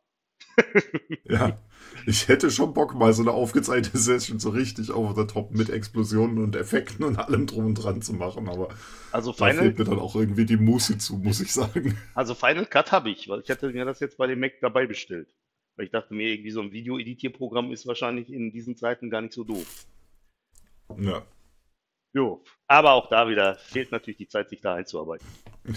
Ja, 1.25 1.59
ich 2.07 2.29
hätte 2.29 2.51
schon 2.51 2.75
Bock, 2.75 2.95
mal 2.95 3.13
so 3.13 3.23
eine 3.23 3.33
aufgezeichnete 3.33 3.99
Session 3.99 4.39
so 4.39 4.51
richtig 4.51 4.93
over 4.93 5.15
the 5.21 5.27
top 5.27 5.53
mit 5.53 5.71
Explosionen 5.71 6.39
und 6.39 6.57
Effekten 6.57 7.05
und 7.05 7.19
allem 7.19 7.47
drum 7.47 7.67
und 7.67 7.75
dran 7.75 8.03
zu 8.03 8.13
machen, 8.13 8.49
aber 8.49 8.69
Also 9.11 9.33
da 9.33 9.47
Final, 9.49 9.65
fehlt 9.65 9.79
mir 9.79 9.85
dann 9.85 9.99
auch 9.99 10.15
irgendwie 10.15 10.45
die 10.47 10.57
Muße 10.57 10.99
zu, 10.99 11.17
muss 11.17 11.41
ich 11.41 11.53
sagen. 11.53 11.97
also 12.15 12.35
Final 12.35 12.67
Cut 12.67 12.93
habe 12.93 13.11
ich, 13.11 13.29
weil 13.29 13.41
ich 13.41 13.51
hatte 13.51 13.71
mir 13.71 13.85
das 13.85 14.01
jetzt 14.01 14.17
bei 14.17 14.27
dem 14.27 14.41
Mac 14.41 14.53
dabei 14.61 14.87
bestellt. 14.87 15.35
Weil 15.77 15.87
ich 15.87 15.93
dachte 15.93 16.13
mir, 16.13 16.29
irgendwie 16.29 16.51
so 16.51 16.61
ein 16.61 16.73
Video-Editierprogramm 16.73 17.73
ist 17.73 17.87
wahrscheinlich 17.87 18.31
in 18.31 18.53
diesen 18.53 18.77
Zeiten 18.77 19.09
gar 19.09 19.23
nicht 19.23 19.33
so 19.33 19.43
doof. 19.45 19.87
Ja, 20.99 21.25
Jo, 22.15 22.45
aber 22.67 22.93
auch 22.93 23.09
da 23.09 23.29
wieder 23.29 23.55
fehlt 23.57 23.91
natürlich 23.91 24.19
die 24.19 24.29
Zeit, 24.29 24.51
sich 24.51 24.61
da 24.61 24.75
einzuarbeiten. 24.75 25.27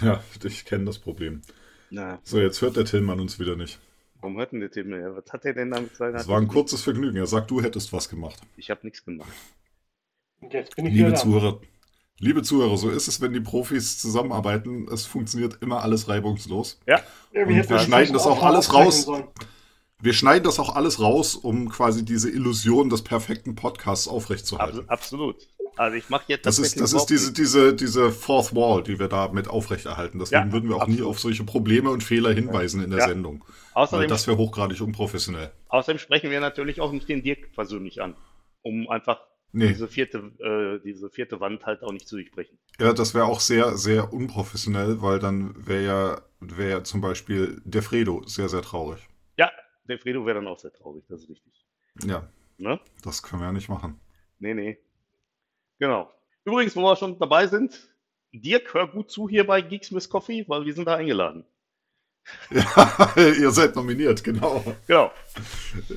ja 0.01 0.21
ich 0.43 0.65
kenne 0.65 0.85
das 0.85 0.99
Problem. 0.99 1.41
Na, 1.89 2.19
So, 2.23 2.39
jetzt 2.39 2.61
hört 2.61 2.75
der 2.75 2.85
Tillmann 2.85 3.19
uns 3.21 3.39
wieder 3.39 3.55
nicht. 3.55 3.79
Warum 4.25 4.37
hört 4.37 4.51
denn 4.53 4.59
der 4.59 4.71
Tim? 4.71 4.91
Was 4.91 5.31
hat 5.31 5.45
er 5.45 5.53
denn 5.53 5.69
damit 5.69 5.95
seiner? 5.95 6.13
Das 6.13 6.27
war 6.27 6.39
ein 6.39 6.47
kurzes 6.47 6.81
Vergnügen. 6.81 7.15
Er 7.17 7.27
sagt, 7.27 7.51
du 7.51 7.61
hättest 7.61 7.93
was 7.93 8.09
gemacht. 8.09 8.41
Ich 8.57 8.71
habe 8.71 8.81
nichts 8.83 9.05
gemacht. 9.05 9.31
Und 10.41 10.51
jetzt 10.53 10.75
bin 10.75 10.87
ich 10.87 10.93
wieder 10.93 11.09
Liebe. 11.09 11.19
Zuhörer, 11.19 11.59
liebe 12.19 12.41
Zuhörer, 12.41 12.75
so 12.77 12.89
ist 12.89 13.07
es, 13.07 13.21
wenn 13.21 13.33
die 13.33 13.39
Profis 13.39 13.99
zusammenarbeiten. 13.99 14.87
Es 14.91 15.05
funktioniert 15.05 15.59
immer 15.61 15.83
alles 15.83 16.09
reibungslos. 16.09 16.79
Ja, 16.87 17.01
Ja, 17.33 17.43
Und 17.43 17.49
wir 17.49 17.69
wir 17.69 17.79
schneiden 17.79 18.13
das 18.13 18.25
auch 18.25 18.41
alles 18.43 18.73
raus. 18.73 19.03
sollen. 19.03 19.25
Wir 20.01 20.13
schneiden 20.13 20.43
das 20.43 20.59
auch 20.59 20.75
alles 20.75 20.99
raus, 20.99 21.35
um 21.35 21.69
quasi 21.69 22.03
diese 22.03 22.29
Illusion 22.29 22.89
des 22.89 23.03
perfekten 23.03 23.55
Podcasts 23.55 24.07
aufrechtzuerhalten. 24.07 24.79
Abs 24.81 24.89
absolut. 24.89 25.47
Also 25.77 25.97
ich 25.97 26.09
mache 26.09 26.25
jetzt 26.27 26.45
Das 26.45 26.57
ist, 26.59 26.79
das 26.79 26.93
ist 26.93 27.05
diese, 27.07 27.33
diese, 27.33 27.73
diese 27.75 28.11
Fourth 28.11 28.55
Wall, 28.55 28.83
die 28.83 28.97
wir 28.99 29.07
da 29.07 29.27
mit 29.29 29.47
aufrechterhalten. 29.47 30.19
Deswegen 30.19 30.47
Ja, 30.47 30.51
würden 30.53 30.69
wir 30.69 30.75
auch 30.77 30.87
nie 30.87 30.93
absolut. 30.93 31.09
auf 31.11 31.19
solche 31.19 31.43
Probleme 31.43 31.89
und 31.89 32.03
Fehler 32.03 32.33
hinweisen 32.33 32.81
in 32.83 32.89
der 32.91 32.99
Ja. 32.99 33.07
Sendung. 33.07 33.43
Weil 33.73 33.83
Außerdem, 33.83 34.07
das 34.09 34.27
wäre 34.27 34.37
hochgradig 34.37 34.79
unprofessionell. 34.81 35.51
außerdem 35.67 35.99
sprechen 35.99 36.31
wir 36.31 36.39
natürlich 36.39 36.79
auch 36.79 36.91
nicht 36.91 37.09
den 37.09 37.23
Dirk 37.23 37.51
persönlich 37.53 38.01
an, 38.01 38.15
um 38.61 38.89
einfach 38.89 39.19
Nee, 39.51 39.69
diese 39.69 39.87
vierte, 39.87 40.17
äh, 40.39 40.83
diese 40.83 41.09
vierte 41.09 41.39
Wand 41.39 41.65
halt 41.65 41.81
auch 41.81 41.91
nicht 41.93 42.07
zu 42.07 42.15
durchbrechen. 42.17 42.57
ja, 42.79 42.91
das 42.91 43.13
wäre 43.13 43.25
auch 43.25 43.39
sehr, 43.39 43.77
sehr 43.77 44.11
unprofessionell, 44.11 45.01
weil 45.01 45.19
dann 45.19 45.55
wäre 45.65 45.83
ja, 45.85 46.21
wäre 46.41 46.69
ja 46.69 46.83
zum 46.83 46.99
Beispiel 47.01 47.61
der 47.63 47.81
Fredo 47.81 48.21
sehr, 48.25 48.49
sehr 48.49 48.61
traurig. 48.61 48.99
Ja, 49.37 49.49
der 49.87 49.97
Fredo 49.99 50.25
wäre 50.25 50.35
dann 50.39 50.47
auch 50.47 50.59
sehr 50.59 50.73
traurig, 50.73 51.05
das 51.07 51.21
ist 51.21 51.29
richtig. 51.29 51.53
Ja, 52.05 52.27
Ne? 52.57 52.79
das 53.03 53.21
können 53.23 53.41
wir 53.41 53.47
ja 53.47 53.51
nicht 53.53 53.67
machen. 53.69 53.99
Nee, 54.39 54.53
nee. 54.53 54.77
Genau. 55.79 56.11
Übrigens, 56.45 56.75
wo 56.75 56.81
wir 56.81 56.95
schon 56.95 57.17
dabei 57.19 57.47
sind, 57.47 57.89
Dirk, 58.31 58.73
hör 58.73 58.87
gut 58.87 59.09
zu 59.09 59.29
hier 59.29 59.45
bei 59.45 59.61
Geeks 59.61 59.91
Miss 59.91 60.09
Coffee, 60.09 60.45
weil 60.47 60.65
wir 60.65 60.73
sind 60.73 60.85
da 60.85 60.95
eingeladen. 60.95 61.45
Ja, 62.49 63.13
ihr 63.17 63.51
seid 63.51 63.75
nominiert, 63.75 64.23
genau. 64.23 64.75
Genau. 64.87 65.11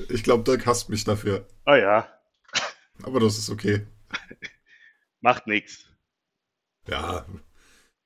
Ich 0.09 0.23
glaube, 0.23 0.43
Dirk 0.43 0.65
hasst 0.65 0.89
mich 0.89 1.03
dafür. 1.03 1.47
Ah 1.65 1.75
ja, 1.75 2.07
Aber 3.03 3.19
das 3.19 3.37
ist 3.37 3.49
okay. 3.49 3.85
macht 5.21 5.47
nichts. 5.47 5.85
Ja, 6.87 7.25
ein 7.27 7.41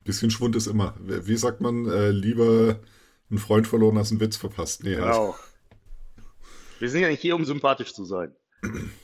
bisschen 0.03 0.31
Schwund 0.31 0.55
ist 0.55 0.67
immer. 0.67 0.95
Wie 0.99 1.37
sagt 1.37 1.61
man, 1.61 1.85
äh, 1.87 2.09
lieber 2.09 2.79
einen 3.29 3.39
Freund 3.39 3.67
verloren 3.67 3.97
als 3.97 4.11
einen 4.11 4.19
Witz 4.19 4.37
verpasst? 4.37 4.83
Nee, 4.83 4.95
halt. 4.95 5.13
Genau. 5.13 5.35
Wir 6.79 6.89
sind 6.89 7.01
ja 7.01 7.07
nicht 7.07 7.21
hier, 7.21 7.35
um 7.35 7.45
sympathisch 7.45 7.93
zu 7.93 8.05
sein. 8.05 8.35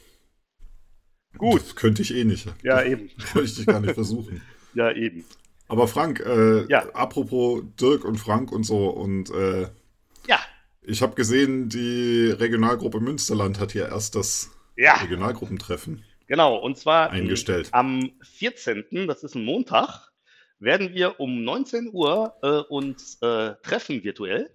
Gut. 1.39 1.61
Das 1.61 1.75
könnte 1.75 2.01
ich 2.03 2.13
eh 2.15 2.23
nicht. 2.23 2.47
Ja, 2.63 2.83
eben. 2.83 3.09
Könnte 3.33 3.49
ich 3.61 3.65
gar 3.65 3.79
nicht 3.79 3.95
versuchen. 3.95 4.41
Ja, 4.75 4.91
eben. 4.91 5.25
Aber 5.67 5.87
Frank, 5.87 6.19
äh, 6.19 6.65
Ja. 6.67 6.87
apropos 6.93 7.63
Dirk 7.81 8.05
und 8.05 8.17
Frank 8.17 8.51
und 8.51 8.63
so 8.63 8.87
und 8.89 9.31
äh, 9.31 9.63
Ja, 10.27 10.39
ich 10.83 11.01
habe 11.01 11.15
gesehen, 11.15 11.69
die 11.69 12.29
Regionalgruppe 12.29 12.99
Münsterland 12.99 13.59
hat 13.59 13.71
hier 13.71 13.87
erst 13.89 14.13
das 14.15 14.51
ja, 14.77 14.93
Regionalgruppentreffen. 14.97 16.03
genau. 16.27 16.55
Und 16.57 16.77
zwar 16.77 17.09
Eingestellt. 17.09 17.69
am 17.71 18.11
14., 18.21 19.07
das 19.07 19.23
ist 19.23 19.33
ein 19.35 19.43
Montag, 19.43 20.11
werden 20.59 20.93
wir 20.93 21.19
um 21.19 21.43
19 21.43 21.89
Uhr 21.93 22.35
äh, 22.43 22.59
uns 22.71 23.17
äh, 23.21 23.55
treffen 23.63 24.03
virtuell. 24.03 24.51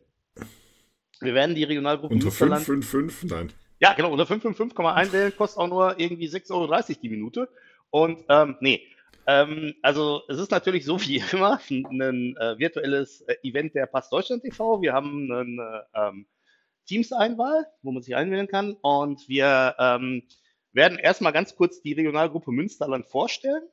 Wir 1.21 1.35
werden 1.35 1.55
die 1.57 1.65
Regionalgruppe 1.65 2.15
Unter 2.15 2.27
Münsterland 2.27 2.65
555, 2.65 3.31
nein. 3.31 3.53
Ja, 3.85 3.93
genau, 3.93 4.13
unter 4.13 4.25
555 4.25 4.75
kann 4.75 4.85
man 4.85 4.95
einwählen, 4.95 5.37
kostet 5.37 5.59
auch 5.61 5.69
nur 5.69 6.01
irgendwie 6.01 6.27
6,30 6.27 6.51
Euro 6.53 7.01
die 7.03 7.09
Minute. 7.11 7.51
Und 7.91 8.25
ähm, 8.31 8.57
nee, 8.61 8.81
ähm, 9.27 9.75
also 9.83 10.23
es 10.27 10.39
ist 10.39 10.51
natürlich 10.51 10.87
so 10.87 10.99
wie 11.03 11.23
immer 11.33 11.61
ein, 11.69 12.35
äh, 12.39 12.59
virtuelles 12.59 13.21
äh, 13.21 13.37
Event 13.43 13.75
der 13.75 13.85
Pass 13.85 14.09
Deutschland 14.09 14.43
TV. 14.43 14.81
Wir 14.81 14.95
haben 14.95 15.31
eine 15.31 15.85
ähm, 15.95 16.27
Teams-Einwahl, 16.87 17.67
wo 17.83 17.93
man 17.93 18.03
sich 18.03 18.17
einwählen 18.17 18.49
kann. 18.49 18.73
Und 18.81 19.29
wir 19.29 19.77
ähm, 19.79 20.23
werden 20.73 20.99
erstmal 20.99 21.35
ganz 21.35 21.55
kurz 21.55 21.83
die 21.83 21.93
Regionalgruppe 21.93 22.53
Münsterland 22.53 23.05
vorstellen, 23.05 23.65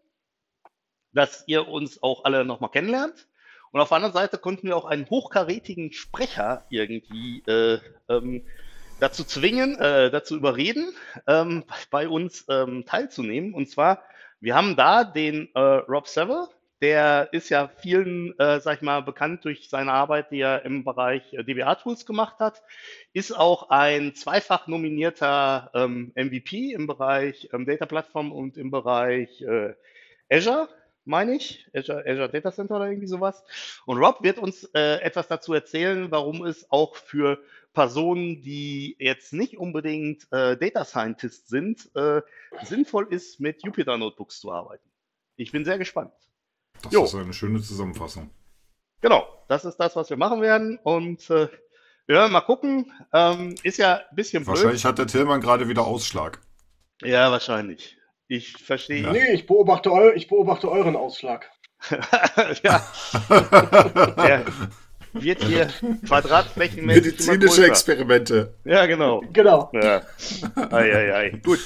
dass 1.14 1.46
ihr 1.48 1.70
uns 1.70 2.04
auch 2.04 2.26
alle 2.26 2.44
nochmal 2.44 2.72
kennenlernt. 2.72 3.30
Und 3.72 3.80
auf 3.80 3.88
der 3.88 3.96
anderen 3.96 4.14
Seite 4.14 4.38
konnten 4.38 4.68
wir 4.68 4.76
auch 4.76 4.84
einen 4.84 5.10
hochkarätigen 5.10 5.94
Sprecher 5.94 6.66
irgendwie 6.70 7.44
äh, 7.48 7.80
ähm, 8.10 8.44
dazu 9.02 9.24
zwingen, 9.24 9.78
äh, 9.80 10.12
dazu 10.12 10.38
überreden, 10.38 10.94
ähm, 11.28 11.66
bei 11.90 12.08
uns 12.08 12.46
ähm, 12.50 12.86
teilzunehmen. 12.86 13.54
Und 13.54 13.68
zwar, 13.70 14.04
wir 14.40 14.56
haben 14.56 14.76
da 14.76 15.04
den 15.04 15.50
äh, 15.56 15.60
Rob 15.60 16.08
Seville, 16.08 16.48
der 16.82 17.30
ist 17.32 17.50
ja 17.50 17.68
vielen, 17.68 18.38
äh, 18.40 18.60
sag 18.60 18.78
ich 18.78 18.82
mal, 18.82 19.02
bekannt 19.02 19.44
durch 19.46 19.70
seine 19.70 19.92
Arbeit, 19.92 20.32
die 20.32 20.42
er 20.42 20.66
im 20.66 20.84
Bereich 20.84 21.34
äh, 21.34 21.44
DBA-Tools 21.44 22.06
gemacht 22.06 22.40
hat, 22.40 22.62
ist 23.14 23.32
auch 23.32 23.70
ein 23.70 24.16
zweifach 24.16 24.68
nominierter 24.68 25.72
ähm, 25.74 26.12
MVP 26.16 26.74
im 26.74 26.88
Bereich 26.88 27.50
ähm, 27.54 27.66
Data 27.66 27.86
Platform 27.86 28.32
und 28.32 28.58
im 28.58 28.72
Bereich 28.72 29.42
äh, 29.42 29.74
Azure, 30.30 30.70
meine 31.06 31.36
ich, 31.36 31.68
Azure, 31.74 32.04
Azure 32.06 32.30
Data 32.30 32.52
Center 32.52 32.76
oder 32.76 32.88
irgendwie 32.88 33.08
sowas. 33.08 33.44
Und 33.86 33.98
Rob 33.98 34.24
wird 34.24 34.38
uns 34.38 34.64
äh, 34.74 35.02
etwas 35.02 35.28
dazu 35.28 35.54
erzählen, 35.54 36.12
warum 36.12 36.46
es 36.46 36.70
auch 36.72 36.96
für 36.96 37.40
Personen, 37.74 38.42
die 38.42 38.96
jetzt 39.00 39.34
nicht 39.34 39.58
unbedingt 39.58 40.28
äh, 40.32 40.58
Data 40.58 40.84
Scientist 40.86 41.48
sind, 41.48 41.90
äh, 41.96 42.22
sinnvoll 42.64 43.08
ist, 43.10 43.40
mit 43.40 43.64
Jupyter 43.64 43.98
Notebooks 43.98 44.40
zu 44.40 44.52
arbeiten. 44.52 44.88
Ich 45.38 45.52
bin 45.52 45.64
sehr 45.66 45.78
gespannt. 45.78 46.14
Das 46.84 46.92
Jo. 46.92 47.04
ist 47.06 47.16
eine 47.16 47.34
schöne 47.34 47.62
Zusammenfassung. 47.62 48.30
Genau, 49.02 49.28
das 49.48 49.66
ist 49.66 49.78
das, 49.78 49.96
was 49.96 50.10
wir 50.10 50.18
machen 50.18 50.42
werden. 50.42 50.80
Und 50.84 51.30
äh, 51.30 51.48
Ja, 52.08 52.28
mal 52.28 52.42
gucken. 52.42 52.92
Ähm, 53.14 53.56
ist 53.64 53.78
ja 53.78 54.02
ein 54.10 54.16
bisschen 54.16 54.44
blöd. 54.44 54.58
Wahrscheinlich 54.58 54.84
hat 54.84 54.98
der 54.98 55.08
Tillmann 55.08 55.40
gerade 55.40 55.68
wieder 55.70 55.86
Ausschlag. 55.86 56.42
Ja, 57.02 57.32
wahrscheinlich. 57.32 57.98
Ich 58.32 58.54
verstehe. 58.54 59.02
Ja. 59.02 59.12
Nee, 59.12 59.34
ich 59.34 59.46
beobachte, 59.46 59.92
eu 59.92 60.14
ich 60.14 60.30
beobachte 60.30 60.72
euren 60.72 60.96
Ausschlag. 60.96 61.52
ja, 62.64 62.82
der 64.16 64.46
wird 65.12 65.44
hier 65.44 65.68
quadratflächenmäßig 66.08 67.04
Medizinische. 67.04 67.66
Experimente. 67.66 68.56
Ja, 68.64 68.86
genau. 68.86 69.22
Genau. 69.34 69.70
Ja. 69.74 70.04
Ei, 70.56 70.96
ei, 70.96 71.14
ei. 71.14 71.30
Gut. 71.44 71.60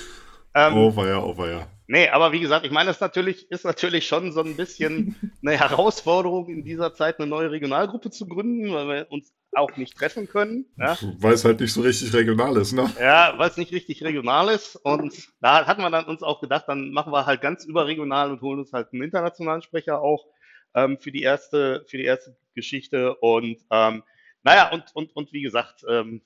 Ähm, 0.55 0.73
Oh 0.75 0.95
weia, 0.95 1.23
oh 1.23 1.37
weia. 1.37 1.67
Nee, 1.85 2.09
aber 2.09 2.31
wie 2.31 2.39
gesagt, 2.39 2.65
ich 2.65 2.71
meine, 2.71 2.87
das 2.87 2.99
natürlich, 2.99 3.51
ist 3.51 3.63
natürlich 3.63 4.07
schon 4.07 4.31
so 4.31 4.41
ein 4.41 4.55
bisschen 4.55 5.35
eine 5.45 5.59
Herausforderung, 5.59 6.49
in 6.49 6.63
dieser 6.63 6.95
Zeit 6.95 7.19
eine 7.19 7.27
neue 7.27 7.51
Regionalgruppe 7.51 8.09
zu 8.09 8.25
gründen, 8.25 8.73
weil 8.73 8.87
wir 8.87 9.11
uns 9.11 9.31
auch 9.55 9.77
nicht 9.77 9.97
treffen 9.97 10.27
können. 10.27 10.65
Ja, 10.77 10.97
Weil 11.19 11.33
es 11.33 11.45
halt 11.45 11.59
nicht 11.59 11.73
so 11.73 11.81
richtig 11.81 12.13
regional 12.13 12.57
ist, 12.57 12.73
ne? 12.73 12.91
ja 12.99 13.33
weil 13.37 13.49
es 13.49 13.57
nicht 13.57 13.71
richtig 13.71 14.03
regional 14.03 14.49
ist. 14.49 14.75
Und 14.77 15.29
da 15.41 15.65
hatten 15.65 15.81
wir 15.81 15.89
dann 15.89 16.05
uns 16.05 16.23
auch 16.23 16.41
gedacht, 16.41 16.65
dann 16.67 16.91
machen 16.91 17.11
wir 17.11 17.25
halt 17.25 17.41
ganz 17.41 17.65
überregional 17.65 18.31
und 18.31 18.41
holen 18.41 18.59
uns 18.59 18.73
halt 18.73 18.93
einen 18.93 19.03
internationalen 19.03 19.61
Sprecher 19.61 20.01
auch 20.01 20.25
ähm, 20.73 20.97
für 20.99 21.11
die 21.11 21.21
erste, 21.21 21.85
für 21.87 21.97
die 21.97 22.05
erste 22.05 22.35
Geschichte. 22.53 23.15
Und 23.15 23.57
ähm, 23.71 24.03
naja, 24.43 24.71
und, 24.71 24.83
und, 24.93 25.15
und 25.15 25.33
wie 25.33 25.41
gesagt, 25.41 25.83
ähm, 25.89 26.21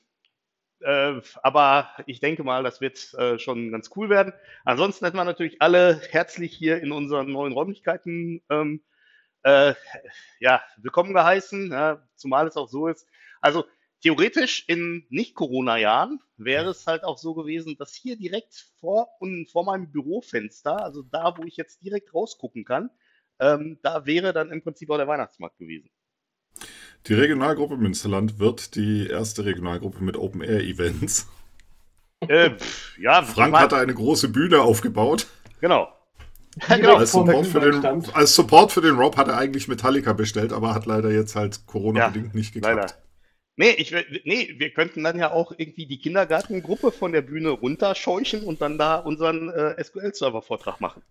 äh, 0.82 1.22
aber 1.44 1.90
ich 2.06 2.20
denke 2.20 2.44
mal, 2.44 2.64
das 2.64 2.82
wird 2.82 3.14
äh, 3.16 3.38
schon 3.38 3.72
ganz 3.72 3.90
cool 3.96 4.10
werden. 4.10 4.34
Ansonsten 4.66 5.06
hätten 5.06 5.18
wir 5.18 5.26
natürlich 5.26 5.62
alle 5.62 6.02
herzlich 6.12 6.54
hier 6.54 6.82
in 6.82 6.92
unseren 6.92 7.32
neuen 7.32 7.54
Räumlichkeiten 7.54 8.42
ähm, 8.50 8.82
äh, 9.44 9.74
ja, 10.40 10.62
willkommen 10.78 11.14
geheißen, 11.14 11.72
ja, 11.72 12.06
zumal 12.16 12.48
es 12.48 12.58
auch 12.58 12.68
so 12.68 12.88
ist. 12.88 13.08
Also 13.42 13.66
theoretisch 14.02 14.66
in 14.68 15.06
Nicht-Corona-Jahren 15.10 16.20
wäre 16.38 16.70
es 16.70 16.88
halt 16.88 17.04
auch 17.04 17.18
so 17.18 17.34
gewesen, 17.34 17.76
dass 17.78 17.94
hier 17.94 18.18
direkt 18.18 18.54
vor, 18.80 19.10
und 19.20 19.50
vor 19.50 19.66
meinem 19.66 19.92
Bürofenster, 19.92 20.84
also 20.84 21.04
da, 21.04 21.36
wo 21.38 21.44
ich 21.44 21.58
jetzt 21.58 21.84
direkt 21.84 22.14
rausgucken 22.14 22.66
kann, 22.66 22.90
ähm, 23.40 23.80
da 23.82 24.06
wäre 24.06 24.34
dann 24.34 24.52
im 24.52 24.62
Prinzip 24.62 24.90
auch 24.90 24.98
der 24.98 25.08
Weihnachtsmarkt 25.08 25.58
gewesen. 25.58 25.90
Die 27.08 27.14
Regionalgruppe 27.14 27.78
Münsterland 27.78 28.40
wird 28.40 28.76
die 28.76 29.08
erste 29.08 29.46
Regionalgruppe 29.46 30.04
mit 30.04 30.18
Open-Air-Events. 30.18 31.28
Äh, 32.28 32.52
ja, 33.00 33.24
Frank 33.24 33.56
hatte 33.56 33.78
eine 33.78 33.94
große 33.94 34.30
Bühne 34.30 34.62
aufgebaut. 34.62 35.28
genau. 35.62 35.94
Genau. 36.68 36.96
Als 36.96 37.12
Support, 37.12 37.46
für 37.46 37.60
den, 37.60 37.86
als 38.14 38.36
Support 38.36 38.72
für 38.72 38.82
den 38.82 38.96
Rob 38.96 39.16
hat 39.16 39.28
er 39.28 39.38
eigentlich 39.38 39.68
Metallica 39.68 40.14
bestellt, 40.14 40.52
aber 40.52 40.74
hat 40.74 40.88
leider 40.88 41.12
jetzt 41.12 41.36
halt 41.36 41.68
Corona-bedingt 41.68 42.34
nicht 42.34 42.54
geklappt. 42.54 42.76
Leider. 42.76 43.09
Nee, 43.60 43.72
ich, 43.72 43.92
nee, 44.24 44.56
wir 44.58 44.72
könnten 44.72 45.04
dann 45.04 45.20
ja 45.20 45.32
auch 45.32 45.52
irgendwie 45.52 45.86
die 45.86 46.00
Kindergartengruppe 46.00 46.94
von 46.94 47.12
der 47.12 47.22
Bühne 47.22 47.50
runterscheuchen 47.50 48.44
und 48.44 48.62
dann 48.62 48.78
da 48.78 48.96
unseren 48.96 49.50
äh, 49.50 49.84
SQL-Server-Vortrag 49.84 50.80
machen. 50.80 51.04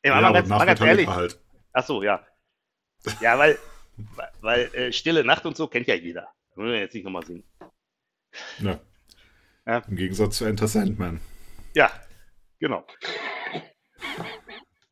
Ey, 0.00 0.10
Ja, 0.10 0.22
mal, 0.22 0.32
ganz, 0.32 0.48
mal 0.48 0.64
ganz 0.64 0.80
ehrlich. 0.80 1.06
halt. 1.06 1.38
Ach 1.74 1.84
so, 1.84 2.02
ja. 2.02 2.26
Ja, 3.20 3.38
weil, 3.38 3.58
weil 4.40 4.74
äh, 4.74 4.90
Stille 4.90 5.22
Nacht 5.22 5.44
und 5.44 5.54
so 5.54 5.66
kennt 5.66 5.86
ja 5.86 5.94
jeder. 5.94 6.22
Da 6.22 6.62
müssen 6.62 6.72
wir 6.72 6.80
jetzt 6.80 6.94
nicht 6.94 7.04
nochmal 7.04 7.26
singen. 7.26 7.44
Ja. 8.60 8.80
Ja. 9.66 9.78
Im 9.86 9.96
Gegensatz 9.96 10.38
zu 10.38 10.46
Enter 10.46 10.66
Sandman. 10.66 11.20
Ja, 11.74 11.90
genau. 12.58 12.86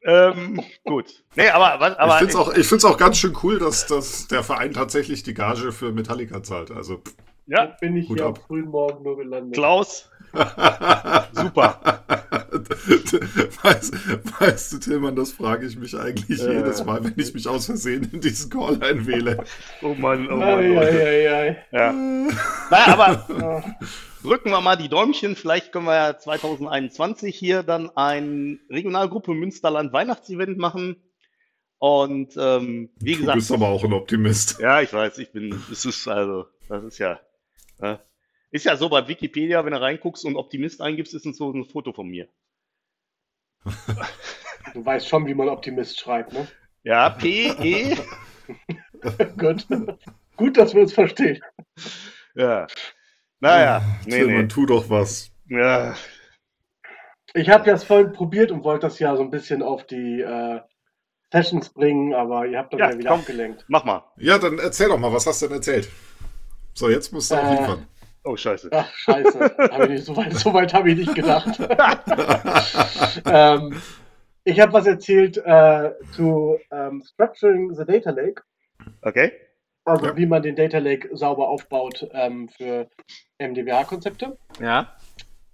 Ähm, 0.04 0.62
gut. 0.84 1.24
Nee, 1.36 1.48
aber, 1.48 1.80
was, 1.80 1.96
aber 1.96 2.12
ich 2.12 2.18
finde 2.18 2.32
es 2.32 2.36
auch, 2.36 2.54
ich 2.54 2.66
find's 2.66 2.84
auch 2.84 2.96
ganz 2.96 3.18
schön 3.18 3.36
cool, 3.42 3.58
dass, 3.58 3.86
dass 3.86 4.26
der 4.28 4.42
Verein 4.42 4.72
tatsächlich 4.72 5.22
die 5.22 5.34
Gage 5.34 5.72
für 5.72 5.92
Metallica 5.92 6.42
zahlt. 6.42 6.70
Also, 6.70 6.98
pff. 6.98 7.14
Ja, 7.46 7.66
Bin 7.80 7.96
ich 7.96 8.06
hier 8.08 8.24
ab. 8.26 8.38
am 8.38 8.44
frühen 8.46 8.68
Morgen 8.68 9.02
nur 9.02 9.16
gelandet. 9.16 9.54
Klaus, 9.54 10.08
super. 11.32 11.80
weißt, 13.62 14.40
weißt 14.40 14.72
du, 14.72 14.78
Tillmann, 14.78 15.16
das 15.16 15.32
frage 15.32 15.66
ich 15.66 15.76
mich 15.76 15.96
eigentlich 15.96 16.40
Äh. 16.42 16.54
jedes 16.56 16.84
Mal, 16.84 17.02
wenn 17.04 17.14
ich 17.16 17.34
mich 17.34 17.46
aus 17.48 17.66
Versehen 17.66 18.08
in 18.12 18.20
diesen 18.20 18.50
Call 18.50 18.82
einwähle. 18.82 19.44
Oh 19.82 19.94
Mann, 19.94 20.28
oh 20.30 20.36
Mann. 20.36 20.48
Ei, 20.58 20.70
Oh 20.70 20.80
ei, 20.80 21.06
ei, 21.06 21.32
ei. 21.32 21.64
Ja. 21.72 21.92
Naja, 21.92 22.86
aber 22.86 23.08
Ah, 23.42 23.64
drücken 24.22 24.50
wir 24.50 24.60
mal 24.60 24.76
die 24.76 24.88
Däumchen. 24.88 25.36
Vielleicht 25.36 25.72
können 25.72 25.86
wir 25.86 25.94
ja 25.94 26.18
2021 26.18 27.34
hier 27.36 27.62
dann 27.62 27.90
ein 27.96 28.60
Regionalgruppe 28.70 29.32
Münsterland 29.34 29.92
Weihnachtsevent 29.92 30.58
machen. 30.58 30.96
Und 31.78 32.36
ähm, 32.38 32.90
wie 33.00 33.14
Du 33.14 33.20
gesagt, 33.20 33.36
bist 33.38 33.50
aber 33.52 33.68
auch 33.68 33.82
ein 33.82 33.92
Optimist. 33.92 34.60
ja, 34.60 34.80
ich 34.80 34.92
weiß, 34.92 35.18
ich 35.18 35.32
bin, 35.32 35.60
es 35.70 35.84
ist 35.84 36.06
also, 36.06 36.46
das 36.68 36.84
ist 36.84 36.98
ja, 36.98 37.14
äh, 37.14 37.16
ist 38.50 38.64
ja 38.66 38.76
so 38.76 38.88
bei 38.88 39.06
Wikipedia, 39.08 39.64
wenn 39.64 39.72
du 39.72 39.80
reinguckst 39.80 40.24
und 40.24 40.36
Optimist 40.36 40.80
eingibst, 40.80 41.14
ist 41.14 41.26
es 41.26 41.36
so 41.36 41.50
ein 41.52 41.64
Foto 41.64 41.92
von 41.92 42.08
mir. 42.08 42.28
Du 44.74 44.84
weißt 44.84 45.08
schon, 45.08 45.26
wie 45.26 45.34
man 45.34 45.48
Optimist 45.48 45.98
schreibt, 46.00 46.32
ne? 46.32 46.46
Ja, 46.82 47.10
P, 47.10 47.48
E, 47.62 47.96
Gut. 49.38 49.66
Gut, 50.36 50.56
dass 50.56 50.74
wir 50.74 50.82
uns 50.82 50.92
verstehen. 50.92 51.40
ja. 52.34 52.66
Naja, 53.40 53.82
nee, 54.06 54.18
Tillmann, 54.18 54.42
nee. 54.42 54.48
tu 54.48 54.66
doch 54.66 54.88
was. 54.88 55.30
Ja, 55.48 55.96
Ich 57.34 57.48
habe 57.50 57.64
das 57.64 57.84
vorhin 57.84 58.12
probiert 58.12 58.50
und 58.52 58.62
wollte 58.64 58.86
das 58.86 58.98
ja 58.98 59.16
so 59.16 59.22
ein 59.22 59.30
bisschen 59.30 59.62
auf 59.62 59.84
die 59.86 60.20
äh, 60.20 60.60
Sessions 61.32 61.70
bringen, 61.70 62.14
aber 62.14 62.46
ihr 62.46 62.58
habt 62.58 62.72
dann 62.72 62.80
Ja, 62.80 62.90
ja, 62.90 62.98
wieder 62.98 63.10
komm. 63.10 63.20
abgelenkt. 63.20 63.64
mach 63.68 63.84
mal. 63.84 64.04
Ja, 64.16 64.38
dann 64.38 64.58
erzähl 64.58 64.88
doch 64.88 64.98
mal, 64.98 65.12
was 65.12 65.26
hast 65.26 65.42
du 65.42 65.46
denn 65.46 65.56
erzählt? 65.56 65.88
So, 66.74 66.88
jetzt 66.90 67.12
musst 67.12 67.30
du 67.30 67.36
auch 67.36 67.44
Äh. 67.44 67.50
liefern. 67.60 67.86
Oh, 68.24 68.36
scheiße. 68.36 68.68
Ach, 68.72 68.92
scheiße. 68.94 69.56
nicht, 69.88 70.04
so 70.04 70.16
weit, 70.16 70.32
so 70.34 70.54
weit 70.54 70.72
habe 70.72 70.90
ich 70.92 70.98
nicht 70.98 71.14
gedacht. 71.14 71.58
ähm, 73.26 73.80
ich 74.44 74.60
habe 74.60 74.72
was 74.72 74.86
erzählt 74.86 75.38
äh, 75.38 75.90
zu 76.12 76.58
ähm, 76.70 77.02
Structuring 77.04 77.74
the 77.74 77.84
Data 77.84 78.10
Lake, 78.10 78.42
Okay. 79.02 79.32
also 79.84 80.06
Ja. 80.06 80.16
wie 80.16 80.26
man 80.26 80.42
den 80.42 80.54
Data 80.56 80.78
Lake 80.78 81.08
sauber 81.16 81.48
aufbaut 81.48 82.08
ähm, 82.12 82.48
für 82.48 82.88
MDBA-Konzepte. 83.40 84.36
Ja. 84.60 84.94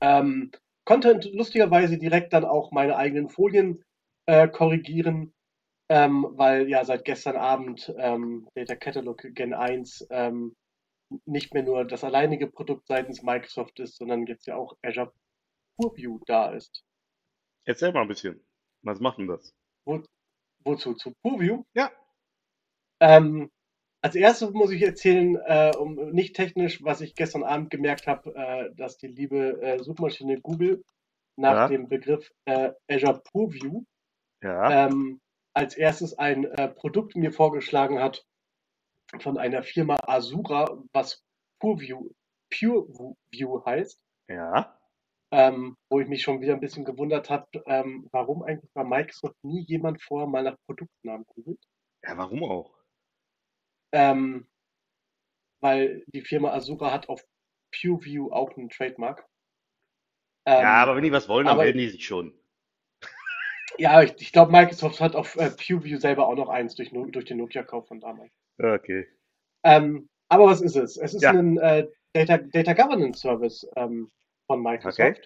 Ähm, 0.03 0.51
konnte 0.85 1.21
lustigerweise 1.33 1.99
direkt 1.99 2.33
dann 2.35 2.45
auch 2.45 2.71
meine 2.71 2.97
eigenen 2.97 3.29
Folien 3.29 3.83
äh, 4.27 4.47
korrigieren, 4.47 5.33
ähm, 5.89 6.27
weil 6.33 6.69
ja 6.69 6.85
seit 6.85 7.05
gestern 7.07 7.37
Abend 7.37 7.93
ähm, 7.99 8.47
Data 8.55 8.75
Catalog 8.77 9.23
Gen 9.35 9.55
1 9.55 10.07
ähm, 10.11 10.55
nicht 11.25 11.55
mehr 11.55 11.63
nur 11.63 11.85
das 11.85 12.05
alleinige 12.05 12.47
Produkt 12.49 12.87
seitens 12.87 13.23
Microsoft 13.23 13.81
ist, 13.81 13.97
sondern 13.97 14.27
jetzt 14.27 14.47
ja 14.47 14.57
auch 14.57 14.77
Azure 14.83 15.13
Purview 15.77 16.21
da 16.27 16.51
ist. 16.53 16.85
Erzähl 17.65 17.93
mal 17.93 18.03
ein 18.03 18.09
bisschen. 18.09 18.45
Was 18.83 19.01
macht 19.01 19.19
denn 19.19 19.27
das? 19.29 19.55
Wo, 19.85 20.03
wozu? 20.65 20.95
Zu 20.95 21.13
Purview? 21.23 21.65
Ja. 21.75 21.91
Ähm, 23.01 23.51
als 24.01 24.15
erstes 24.15 24.51
muss 24.51 24.71
ich 24.71 24.83
erzählen, 24.83 25.37
äh, 25.47 25.73
um, 25.77 25.95
nicht 26.11 26.37
technisch, 26.37 26.83
was 26.85 27.01
ich 27.01 27.15
gestern 27.15 27.43
Abend 27.45 27.71
gemerkt 27.71 28.07
habe, 28.07 28.35
äh, 28.35 28.75
dass 28.75 28.97
die 28.99 29.09
liebe 29.09 29.61
äh, 29.61 29.79
Suchmaschine 29.83 30.41
Google 30.41 30.85
nach 31.37 31.55
Ja. 31.55 31.69
dem 31.69 31.89
Begriff 31.89 32.31
äh, 32.45 32.73
Azure 32.89 33.21
Purview 33.33 33.85
Ja. 34.43 34.87
ähm, 34.87 35.21
als 35.55 35.77
erstes 35.77 36.17
ein 36.19 36.45
äh, 36.45 36.69
Produkt 36.69 37.17
mir 37.17 37.33
vorgeschlagen 37.33 37.99
hat 38.01 38.25
von 39.21 39.39
einer 39.39 39.63
Firma 39.63 39.97
Asura, 40.07 40.79
was 40.93 41.25
Purview, 41.61 42.11
PureView 42.51 43.65
heißt, 43.65 44.01
Ja. 44.29 44.79
ähm, 45.31 45.77
wo 45.89 46.01
ich 46.01 46.09
mich 46.09 46.23
schon 46.23 46.41
wieder 46.41 46.55
ein 46.55 46.61
bisschen 46.61 46.85
gewundert 46.85 47.31
habe, 47.31 47.47
ähm, 47.67 48.09
warum 48.13 48.43
eigentlich 48.43 48.71
bei 48.73 48.85
Microsoft 48.85 49.37
nie 49.43 49.65
jemand 49.67 50.03
vorher 50.03 50.29
mal 50.29 50.43
nach 50.43 50.57
Produktnamen 50.67 51.27
googelt. 51.27 51.61
Ja, 52.05 52.17
warum 52.17 52.45
auch? 52.45 52.75
Ähm, 53.93 54.47
weil 55.61 56.05
die 56.09 56.23
Firma 56.23 56.53
Asura 56.53 56.93
hat 56.93 57.09
auf 57.09 57.23
PureView 57.73 58.31
auch 58.31 58.57
einen 58.57 58.69
Trademark. 58.69 59.27
Ähm, 60.47 60.63
ja, 60.63 60.75
aber 60.83 60.97
wenn 60.97 61.05
die 61.05 61.13
was 61.13 61.29
wollen, 61.29 61.47
dann 61.47 61.57
melden 61.57 61.79
die 61.79 61.89
sich 61.89 62.07
schon. 62.07 62.39
ja, 63.79 64.03
ich, 64.03 64.15
ich 64.21 64.33
glaube, 64.33 64.53
Microsoft 64.53 65.01
hat 65.01 65.17
auf 65.17 65.37
äh, 65.37 65.51
PureView 65.51 65.99
selber 65.99 66.29
auch 66.29 66.37
noch 66.37 66.49
eins 66.49 66.75
durch, 66.75 66.91
durch 66.91 67.25
den 67.25 67.39
Nokia-Kauf 67.39 67.89
von 67.89 68.01
damals. 68.01 68.33
Okay. 68.59 69.07
Ähm, 69.65 70.09
aber 70.29 70.47
was 70.47 70.61
ist 70.61 70.77
es? 70.77 70.97
Es 70.97 71.15
ist 71.15 71.23
Ja. 71.23 71.31
ein 71.31 71.59
äh, 71.59 71.87
Data, 72.13 72.39
Data 72.39 72.73
Governance 72.75 73.21
Service 73.21 73.67
ähm, 73.77 74.11
von 74.47 74.63
Microsoft, 74.63 74.99
Okay. 75.01 75.21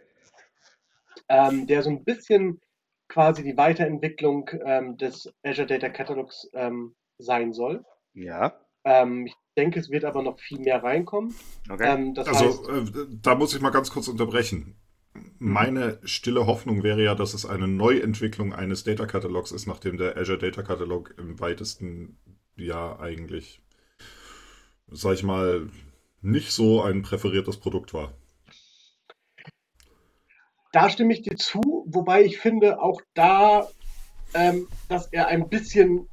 ähm, 1.29 1.67
der 1.67 1.83
so 1.83 1.91
ein 1.91 2.05
bisschen 2.05 2.61
quasi 3.09 3.43
die 3.43 3.57
Weiterentwicklung 3.57 4.49
ähm, 4.65 4.97
des 4.97 5.33
Azure 5.43 5.67
Data 5.67 5.89
Catalogs 5.89 6.49
ähm, 6.55 6.95
sein 7.19 7.53
soll. 7.53 7.85
Ja. 8.15 8.59
Ähm, 8.85 9.27
ich 9.27 9.35
denke, 9.57 9.79
es 9.81 9.91
wird 9.91 10.05
aber 10.05 10.23
noch 10.23 10.41
viel 10.41 10.59
mehr 10.59 10.83
reinkommen. 10.83 11.35
Okay. 11.71 11.93
Ähm, 11.93 12.15
das 12.15 12.29
Also, 12.29 12.67
heißt, 12.69 12.97
äh, 12.97 13.07
da 13.23 13.35
muss 13.35 13.55
ich 13.55 13.61
mal 13.61 13.71
ganz 13.71 13.91
kurz 13.91 14.09
unterbrechen. 14.09 14.77
Meine 15.39 15.99
stille 16.05 16.47
Hoffnung 16.47 16.83
wäre 16.83 17.03
ja, 17.05 17.15
dass 17.15 17.35
es 17.35 17.45
eine 17.45 17.69
Neuentwicklung 17.69 18.55
eines 18.55 18.83
Data 18.85 19.07
Catalogs 19.07 19.53
ist, 19.53 19.67
nachdem 19.67 19.99
der 19.99 20.17
Azure 20.17 20.39
Data 20.39 20.63
Catalog 20.63 21.15
im 21.19 21.39
weitesten 21.39 22.19
ja 22.67 22.99
eigentlich, 22.99 23.61
sag 24.89 25.15
ich 25.15 25.23
mal, 25.23 25.69
nicht 26.21 26.53
so 26.53 26.83
ein 26.83 27.03
präferiertes 27.03 27.59
Produkt 27.59 27.95
war. 27.95 28.13
Da 30.73 30.89
stimme 30.89 31.13
ich 31.13 31.23
dir 31.23 31.37
zu, 31.37 31.85
wobei 31.87 32.25
ich 32.25 32.39
finde 32.39 32.81
auch 32.81 33.01
da, 33.15 33.69
ähm, 34.33 34.69
dass 34.89 35.13
er 35.13 35.27
ein 35.27 35.49
bisschen 35.49 36.09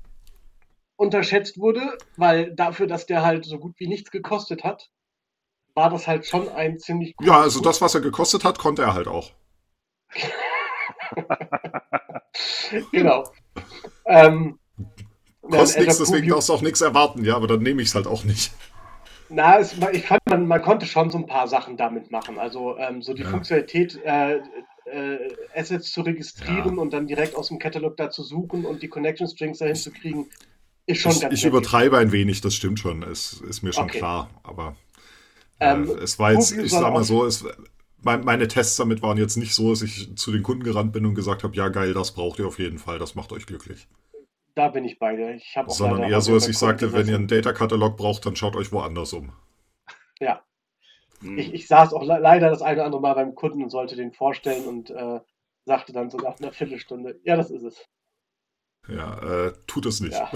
unterschätzt 0.97 1.57
wurde, 1.57 1.97
weil 2.17 2.53
dafür, 2.55 2.87
dass 2.87 3.05
der 3.05 3.23
halt 3.23 3.45
so 3.45 3.57
gut 3.57 3.75
wie 3.77 3.87
nichts 3.87 4.11
gekostet 4.11 4.65
hat, 4.65 4.89
war 5.75 5.89
das 5.89 6.07
halt 6.07 6.25
schon 6.25 6.49
ein 6.49 6.77
ziemlich 6.77 7.15
Ja, 7.21 7.39
also 7.39 7.61
das, 7.61 7.81
was 7.81 7.95
er 7.95 8.01
gekostet 8.01 8.43
hat, 8.43 8.59
konnte 8.59 8.81
er 8.81 8.93
halt 8.93 9.07
auch. 9.07 9.31
genau. 12.91 13.31
Ähm, 14.05 14.59
Kostet 15.49 15.79
nichts, 15.79 15.97
deswegen 15.97 16.27
darfst 16.29 16.49
du 16.49 16.53
auch 16.53 16.61
nichts 16.61 16.81
erwarten, 16.81 17.23
ja, 17.25 17.35
aber 17.35 17.47
dann 17.47 17.61
nehme 17.63 17.81
ich 17.81 17.89
es 17.89 17.95
halt 17.95 18.07
auch 18.07 18.23
nicht. 18.23 18.51
Na, 19.31 19.59
es, 19.59 19.73
ich 19.93 20.07
fand, 20.07 20.21
man, 20.25 20.47
man 20.47 20.61
konnte 20.61 20.85
schon 20.87 21.09
so 21.11 21.17
ein 21.19 21.27
paar 21.27 21.47
Sachen 21.47 21.77
damit 21.77 22.09
machen. 22.11 22.39
Also 22.39 22.77
ähm, 22.77 23.01
so 23.01 23.13
die 23.13 23.23
Ja. 23.23 23.25
Funktionalität, 23.25 23.95
äh, 24.03 24.37
äh, 24.85 25.35
Assets 25.53 25.91
zu 25.91 26.01
registrieren 26.01 26.77
Ja. 26.77 26.79
und 26.79 26.91
dann 26.93 27.05
direkt 27.07 27.35
aus 27.35 27.49
dem 27.49 27.59
Katalog 27.59 27.95
da 27.97 28.09
zu 28.09 28.23
suchen 28.23 28.65
und 28.65 28.81
die 28.81 28.89
Connection 28.89 29.27
Strings 29.27 29.59
dahin 29.59 29.79
zu 29.79 29.91
kriegen, 29.93 30.29
ist 30.87 31.01
schon 31.01 31.19
Ich, 31.19 31.21
ganz 31.21 31.33
ich 31.33 31.41
nett. 31.41 31.45
übertreibe 31.45 31.97
ein 31.97 32.11
wenig, 32.11 32.41
das 32.41 32.55
stimmt 32.55 32.79
schon, 32.79 33.03
es 33.03 33.33
ist 33.41 33.61
mir 33.63 33.71
schon 33.73 33.89
Okay. 33.89 33.91
klar, 33.91 34.29
aber 34.43 34.75
äh, 35.59 35.67
Ähm, 35.67 35.99
es 36.03 36.19
war 36.19 36.33
jetzt, 36.33 36.51
ich 36.51 36.77
sag 36.77 36.93
mal 36.93 37.03
so, 37.03 37.25
es, 37.25 37.45
mein, 38.03 38.23
meine 38.25 38.47
Tests 38.47 38.77
damit 38.77 39.01
waren 39.03 39.17
jetzt 39.17 39.37
nicht 39.37 39.55
so, 39.55 39.71
dass 39.71 39.81
ich 39.83 40.15
zu 40.17 40.31
den 40.31 40.43
Kunden 40.43 40.63
gerannt 40.63 40.93
bin 40.93 41.05
und 41.05 41.15
gesagt 41.15 41.43
habe, 41.43 41.55
ja 41.57 41.69
geil, 41.69 41.93
das 41.93 42.13
braucht 42.13 42.39
ihr 42.39 42.47
auf 42.47 42.59
jeden 42.59 42.79
Fall, 42.79 42.99
das 42.99 43.15
macht 43.15 43.31
euch 43.33 43.45
glücklich. 43.47 43.87
Da 44.59 44.67
bin 44.67 44.83
ich 44.83 44.99
bei 44.99 45.15
dir. 45.15 45.29
Ich 45.35 45.55
habe 45.55 45.69
auch 45.69 45.73
Sondern 45.73 46.03
eher 46.03 46.19
so, 46.19 46.33
dass 46.33 46.43
bei 46.43 46.49
ich 46.49 46.57
sagte, 46.57 46.91
wenn 46.91 47.07
ihr 47.07 47.15
einen 47.15 47.27
Data-Katalog 47.29 47.95
braucht, 47.95 48.25
dann 48.25 48.35
schaut 48.35 48.57
euch 48.57 48.73
woanders 48.73 49.13
um. 49.13 49.31
Ja, 50.19 50.43
Hm. 51.21 51.37
ich, 51.37 51.53
ich 51.53 51.67
saß 51.67 51.93
auch 51.93 52.03
le 52.03 52.17
leider 52.19 52.49
das 52.49 52.61
eine 52.61 52.75
oder 52.75 52.85
andere 52.87 53.01
Mal 53.01 53.13
beim 53.13 53.35
Kunden 53.35 53.63
und 53.63 53.69
sollte 53.69 53.95
den 53.95 54.11
vorstellen 54.11 54.65
und 54.65 54.89
äh, 54.89 55.21
sagte 55.65 55.93
dann 55.93 56.09
so 56.09 56.17
nach 56.17 56.39
einer 56.41 56.51
Viertelstunde, 56.51 57.19
ja, 57.23 57.37
das 57.37 57.51
ist 57.51 57.63
es. 57.63 57.85
Ja, 58.89 59.47
äh, 59.47 59.53
tut 59.65 59.85
es 59.85 60.01
nicht. 60.01 60.13
Ja. 60.13 60.29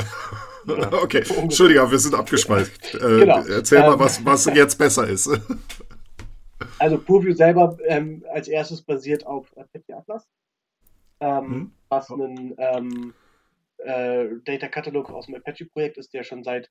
okay, 1.02 1.24
So 1.26 1.34
ungefähr. 1.34 1.44
Entschuldigung, 1.44 1.92
wir 1.92 2.00
sind 2.00 2.16
abgeschweift. 2.16 2.94
Äh, 2.96 3.20
Genau. 3.20 3.44
Erzähl 3.44 3.80
mal, 3.82 3.94
Ähm. 3.94 4.00
was, 4.00 4.26
was 4.26 4.46
jetzt 4.46 4.78
besser 4.78 5.06
ist. 5.06 5.30
Also 6.80 6.98
Purview 6.98 7.34
selber 7.34 7.78
ähm, 7.88 8.24
als 8.34 8.48
erstes 8.48 8.82
basiert 8.82 9.26
auf 9.26 9.52
Apache 9.58 9.98
Atlas, 9.98 10.26
ähm, 11.20 11.46
Hm. 11.46 11.72
was 11.90 12.10
ein 12.10 12.56
ähm, 12.58 13.14
äh, 13.86 14.30
Data 14.44 14.68
Catalog 14.68 15.10
aus 15.10 15.26
dem 15.28 15.36
Apache-Projekt 15.36 15.98
ist, 15.98 16.14
der 16.14 16.24
schon 16.24 16.44
seit 16.44 16.70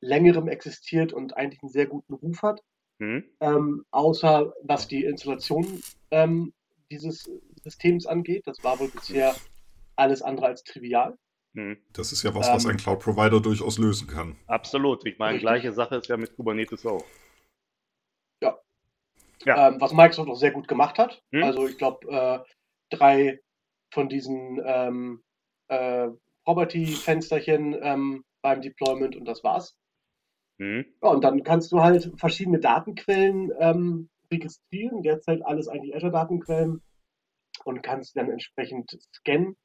längerem 0.00 0.48
existiert 0.48 1.12
und 1.12 1.36
eigentlich 1.36 1.62
einen 1.62 1.70
sehr 1.70 1.86
guten 1.86 2.14
Ruf 2.14 2.42
hat. 2.42 2.62
Hm? 3.00 3.24
Ähm, 3.40 3.84
außer 3.90 4.52
was 4.62 4.88
die 4.88 5.04
Installation 5.04 5.82
ähm, 6.10 6.52
dieses 6.90 7.30
Systems 7.62 8.06
angeht. 8.06 8.46
Das 8.46 8.62
war 8.62 8.78
wohl 8.78 8.88
bisher 8.88 9.34
alles 9.96 10.22
andere 10.22 10.46
als 10.46 10.64
trivial. 10.64 11.16
Hm. 11.54 11.78
Das 11.92 12.12
ist 12.12 12.22
ja 12.22 12.34
was, 12.34 12.48
was 12.48 12.64
Ähm. 12.64 12.72
ein 12.72 12.76
Cloud-Provider 12.76 13.40
durchaus 13.40 13.78
lösen 13.78 14.06
kann. 14.06 14.36
Absolut. 14.46 15.06
Ich 15.06 15.18
meine, 15.18 15.34
Richtig. 15.34 15.48
gleiche 15.48 15.72
Sache 15.72 15.96
ist 15.96 16.08
ja 16.08 16.16
mit 16.16 16.34
Kubernetes 16.36 16.86
auch. 16.86 17.04
Ja. 19.44 19.68
Ähm, 19.68 19.80
was 19.80 19.92
Microsoft 19.92 20.28
auch 20.28 20.36
sehr 20.36 20.50
gut 20.50 20.68
gemacht 20.68 20.98
hat. 20.98 21.22
Hm. 21.32 21.42
Also 21.42 21.66
ich 21.66 21.78
glaube, 21.78 22.06
äh, 22.08 22.94
drei 22.94 23.40
von 23.90 24.08
diesen 24.08 24.60
ähm, 24.64 25.22
äh, 25.68 26.08
Property-Fensterchen 26.50 27.76
ähm, 27.80 28.24
beim 28.42 28.60
Deployment 28.60 29.14
und 29.14 29.24
das 29.24 29.44
war's. 29.44 29.76
Hm? 30.58 30.84
Ja, 31.00 31.10
und 31.10 31.22
dann 31.22 31.44
kannst 31.44 31.70
du 31.70 31.80
halt 31.80 32.12
verschiedene 32.16 32.58
Datenquellen 32.58 33.52
ähm, 33.60 34.08
registrieren, 34.32 35.02
derzeit 35.02 35.44
alles 35.44 35.68
eigentlich 35.68 35.94
Azure-Datenquellen 35.94 36.82
und 37.64 37.82
kannst 37.82 38.16
dann 38.16 38.30
entsprechend 38.30 38.98
scannen 39.14 39.56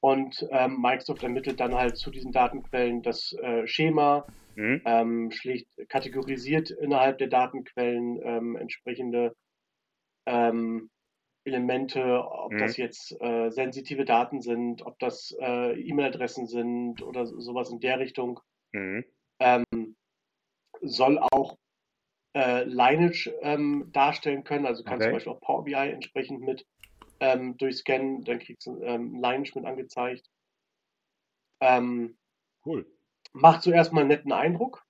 und 0.00 0.46
ähm, 0.50 0.80
Microsoft 0.80 1.22
ermittelt 1.22 1.60
dann 1.60 1.74
halt 1.74 1.98
zu 1.98 2.10
diesen 2.10 2.32
Datenquellen 2.32 3.02
das 3.02 3.32
äh, 3.34 3.66
Schema, 3.66 4.26
Hm? 4.54 4.82
ähm, 4.84 5.30
schlicht 5.30 5.68
kategorisiert 5.88 6.70
innerhalb 6.70 7.16
der 7.16 7.28
Datenquellen 7.28 8.20
ähm, 8.22 8.56
entsprechende 8.56 9.34
ähm, 10.26 10.90
Elemente, 11.44 12.02
ob 12.24 12.52
Mhm. 12.52 12.58
das 12.58 12.76
jetzt 12.76 13.20
äh, 13.20 13.50
sensitive 13.50 14.04
Daten 14.04 14.40
sind, 14.40 14.82
ob 14.86 14.98
das 14.98 15.34
äh, 15.40 15.72
E-Mail-Adressen 15.80 16.46
sind 16.46 17.02
oder 17.02 17.26
so- 17.26 17.40
sowas 17.40 17.70
in 17.70 17.80
der 17.80 17.98
Richtung. 17.98 18.40
Hm? 18.72 19.04
Ähm, 19.40 19.96
soll 20.80 21.18
auch 21.18 21.58
äh, 22.34 22.64
Lineage 22.64 23.32
ähm, 23.42 23.90
darstellen 23.92 24.44
können, 24.44 24.66
also 24.66 24.82
kannst 24.84 25.02
Okay. 25.02 25.10
zum 25.10 25.12
Beispiel 25.12 25.32
auch 25.32 25.40
Power 25.40 25.64
BI 25.64 25.74
entsprechend 25.74 26.40
mit 26.40 26.66
ähm, 27.20 27.56
durchscannen, 27.56 28.24
dann 28.24 28.38
kriegst 28.38 28.66
du 28.66 28.80
ähm, 28.82 29.14
Lineage 29.14 29.52
mit 29.54 29.64
angezeigt. 29.64 30.28
Ähm, 31.60 32.16
Cool. 32.64 32.86
macht 33.32 33.62
zuerst 33.62 33.92
mal 33.92 34.00
einen 34.00 34.08
netten 34.08 34.32
Eindruck. 34.32 34.84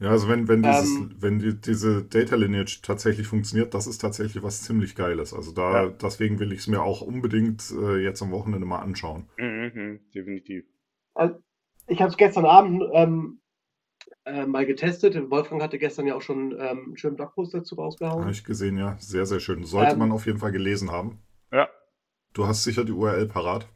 Ja, 0.00 0.08
also 0.10 0.28
wenn, 0.28 0.48
wenn, 0.48 0.62
dieses, 0.62 0.88
Ähm. 0.96 1.14
wenn 1.18 1.38
die, 1.38 1.60
diese 1.60 2.02
Data 2.02 2.34
Lineage 2.34 2.80
tatsächlich 2.82 3.26
funktioniert, 3.26 3.74
das 3.74 3.86
ist 3.86 3.98
tatsächlich 3.98 4.42
was 4.42 4.62
ziemlich 4.62 4.94
Geiles. 4.96 5.34
Also 5.34 5.52
da, 5.52 5.84
Ja. 5.84 5.88
deswegen 5.90 6.38
will 6.38 6.52
ich 6.52 6.60
es 6.60 6.66
mir 6.68 6.82
auch 6.82 7.02
unbedingt 7.02 7.70
äh, 7.70 7.98
jetzt 7.98 8.22
am 8.22 8.30
Wochenende 8.30 8.66
mal 8.66 8.78
anschauen. 8.78 9.28
Mhm, 9.36 9.70
mhm, 9.74 10.00
definitiv. 10.14 10.64
Also, 11.14 11.36
ich 11.86 12.00
habe 12.00 12.10
es 12.10 12.16
gestern 12.16 12.46
Abend 12.46 12.82
ähm, 12.94 13.40
äh, 14.24 14.46
mal 14.46 14.64
getestet. 14.64 15.30
Wolfgang 15.30 15.62
hatte 15.62 15.78
gestern 15.78 16.06
ja 16.06 16.14
auch 16.14 16.22
schon 16.22 16.52
ähm, 16.52 16.58
einen 16.86 16.96
schönen 16.96 17.16
Blogpost 17.16 17.52
dazu 17.52 17.74
rausgehauen. 17.74 18.22
Habe 18.22 18.30
ich 18.32 18.44
gesehen, 18.44 18.78
ja. 18.78 18.96
Sehr, 19.00 19.26
sehr 19.26 19.40
schön. 19.40 19.64
Sollte 19.64 19.92
Ähm. 19.92 19.98
man 19.98 20.12
auf 20.12 20.24
jeden 20.24 20.38
Fall 20.38 20.52
gelesen 20.52 20.90
haben. 20.90 21.18
Ja. 21.52 21.68
Du 22.32 22.46
hast 22.46 22.64
sicher 22.64 22.84
die 22.84 22.92
URL 22.92 23.26
parat. 23.26 23.68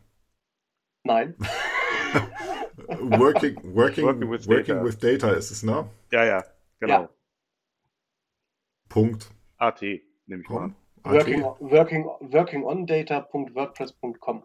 Nein. 1.02 1.34
Working, 2.88 3.56
working, 3.74 4.04
Working 4.04 4.30
with 4.30 4.46
working 4.48 4.76
data. 4.76 4.84
with 4.84 4.98
data 5.00 5.30
ist 5.32 5.50
es, 5.50 5.62
ne? 5.62 5.88
Ja, 6.10 6.24
ja, 6.24 6.44
genau. 6.80 7.02
Ja. 7.02 7.08
Punkt. 8.88 9.30
AT, 9.58 9.82
nehme 10.26 10.42
ich 10.42 10.48
mal 10.48 10.70
Com. 10.70 10.74
Working, 11.12 11.44
AT. 11.44 11.60
working, 11.60 12.04
workingondata.wordpress.com. 12.20 14.44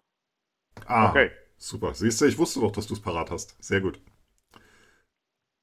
Ah, 0.86 1.10
Okay. 1.10 1.32
super. 1.58 1.94
Siehst 1.94 2.22
du, 2.22 2.26
ich 2.26 2.38
wusste 2.38 2.60
doch, 2.62 2.72
dass 2.72 2.88
du 2.88 2.94
es 2.94 3.02
parat 3.02 3.32
hast. 3.32 3.56
Sehr 3.64 3.82
gut. 3.82 4.00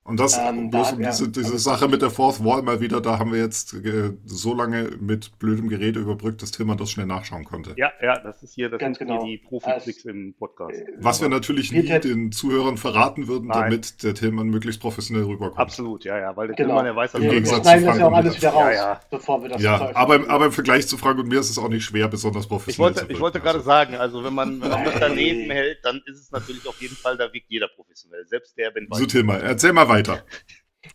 Und 0.06 0.20
das, 0.20 0.38
Ähm, 0.38 0.70
bloß 0.70 0.90
da- 0.90 0.96
um 0.96 1.00
ja. 1.02 1.10
diese, 1.10 1.28
diese 1.28 1.58
Sache 1.58 1.88
mit 1.88 2.00
der 2.02 2.10
Fourth 2.10 2.44
Wall 2.44 2.62
mal 2.62 2.80
wieder, 2.80 3.00
da 3.00 3.18
haben 3.18 3.32
wir 3.32 3.40
jetzt 3.40 3.74
äh, 3.74 4.12
so 4.24 4.54
lange 4.54 4.90
mit 5.00 5.38
blödem 5.38 5.68
Gerede 5.68 6.00
überbrückt, 6.00 6.42
dass 6.42 6.52
Tillmann 6.52 6.76
das 6.78 6.90
schnell 6.90 7.06
nachschauen 7.06 7.44
konnte. 7.44 7.74
Ja, 7.76 7.90
ja, 8.00 8.18
das 8.20 8.42
ist 8.42 8.54
hier, 8.54 8.68
das 8.70 8.78
Ganz 8.78 8.98
sind 8.98 9.08
genau. 9.08 9.24
hier 9.24 9.36
die 9.38 9.44
Profi-Tricks 9.44 10.04
im 10.04 10.34
Podcast. 10.38 10.74
Äh, 10.78 10.86
Was 10.98 11.20
wir 11.20 11.28
natürlich 11.28 11.72
nie 11.72 11.82
den 11.98 12.30
Zuhörern 12.32 12.76
verraten 12.76 13.26
würden, 13.26 13.48
Nein. 13.48 13.62
damit 13.70 14.02
der 14.02 14.14
Tillmann 14.14 14.48
möglichst 14.48 14.80
professionell 14.80 15.24
rüberkommt. 15.24 15.58
Absolut, 15.58 16.04
ja, 16.04 16.18
ja, 16.18 16.36
weil 16.36 16.46
der 16.48 16.56
Genau. 16.56 16.68
Tillmann, 16.68 16.84
der 16.84 16.96
weiß, 16.96 17.12
dass 17.12 17.20
Im 17.22 17.30
Gegensatz 17.30 17.56
zu 17.58 17.62
das 17.64 17.82
ja 17.82 17.90
Frank 17.90 18.02
auch 18.02 18.12
alles 18.12 18.36
wieder 18.36 18.50
raus, 18.50 18.62
Ja, 18.64 18.72
ja. 18.72 19.00
bevor 19.10 19.42
wir 19.42 19.48
das 19.48 19.62
Ja, 19.62 19.90
aber, 19.96 20.28
aber 20.30 20.46
im 20.46 20.52
Vergleich 20.52 20.86
zu 20.86 20.96
Frank 20.96 21.18
und 21.18 21.28
mir 21.28 21.40
ist 21.40 21.50
es 21.50 21.58
auch 21.58 21.68
nicht 21.68 21.84
schwer, 21.84 22.06
besonders 22.08 22.44
Ich 22.44 22.48
professionell 22.48 22.94
wollte, 22.94 23.06
zu 23.06 23.12
ich 23.12 23.20
wollte 23.20 23.34
wirken. 23.42 23.44
gerade 23.44 23.58
Also, 23.58 23.68
sagen, 23.70 23.94
also 23.96 24.22
wenn 24.24 24.34
man, 24.34 24.60
wenn 24.60 24.70
man 24.70 24.84
das 24.84 24.94
daneben 25.00 25.50
hält, 25.50 25.78
dann 25.82 26.00
ist 26.06 26.20
es 26.20 26.30
natürlich 26.30 26.66
auf 26.68 26.80
jeden 26.80 26.94
Fall, 26.96 27.16
da 27.16 27.32
wirkt 27.32 27.46
jeder 27.50 27.68
professionell. 27.68 28.24
Selbst 28.28 28.56
der, 28.56 28.72
wenn 28.74 28.86
So, 28.92 29.04
Tillmann, 29.06 29.40
erzähl 29.40 29.72
mal 29.72 29.88
weiter. 29.88 29.95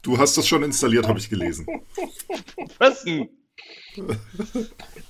Du 0.02 0.18
hast 0.18 0.38
das 0.38 0.48
schon 0.48 0.64
installiert, 0.64 1.08
habe 1.08 1.20
ich 1.20 1.30
gelesen. 1.30 1.68
Fressen! 2.78 3.30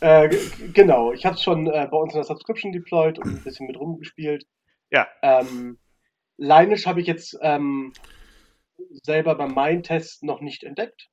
Äh, 0.02 0.30
g- 0.30 0.68
genau, 0.74 1.12
ich 1.14 1.26
habe 1.26 1.36
es 1.36 1.44
schon 1.44 1.68
äh, 1.68 1.88
bei 1.90 1.98
uns 1.98 2.14
in 2.14 2.18
der 2.18 2.24
Subscription 2.24 2.72
deployed 2.72 3.20
und 3.20 3.28
ein 3.28 3.44
bisschen 3.44 3.68
mit 3.68 3.78
rumgespielt. 3.80 4.46
Ja. 4.90 5.08
Ähm, 5.22 5.78
Lineage 6.38 6.88
habe 6.88 7.02
ich 7.02 7.08
jetzt 7.08 7.38
ähm, 7.42 7.94
selber 9.04 9.36
bei 9.36 9.48
meinen 9.48 9.84
Tests 9.84 10.24
noch 10.24 10.42
nicht 10.42 10.64
entdeckt. 10.64 11.10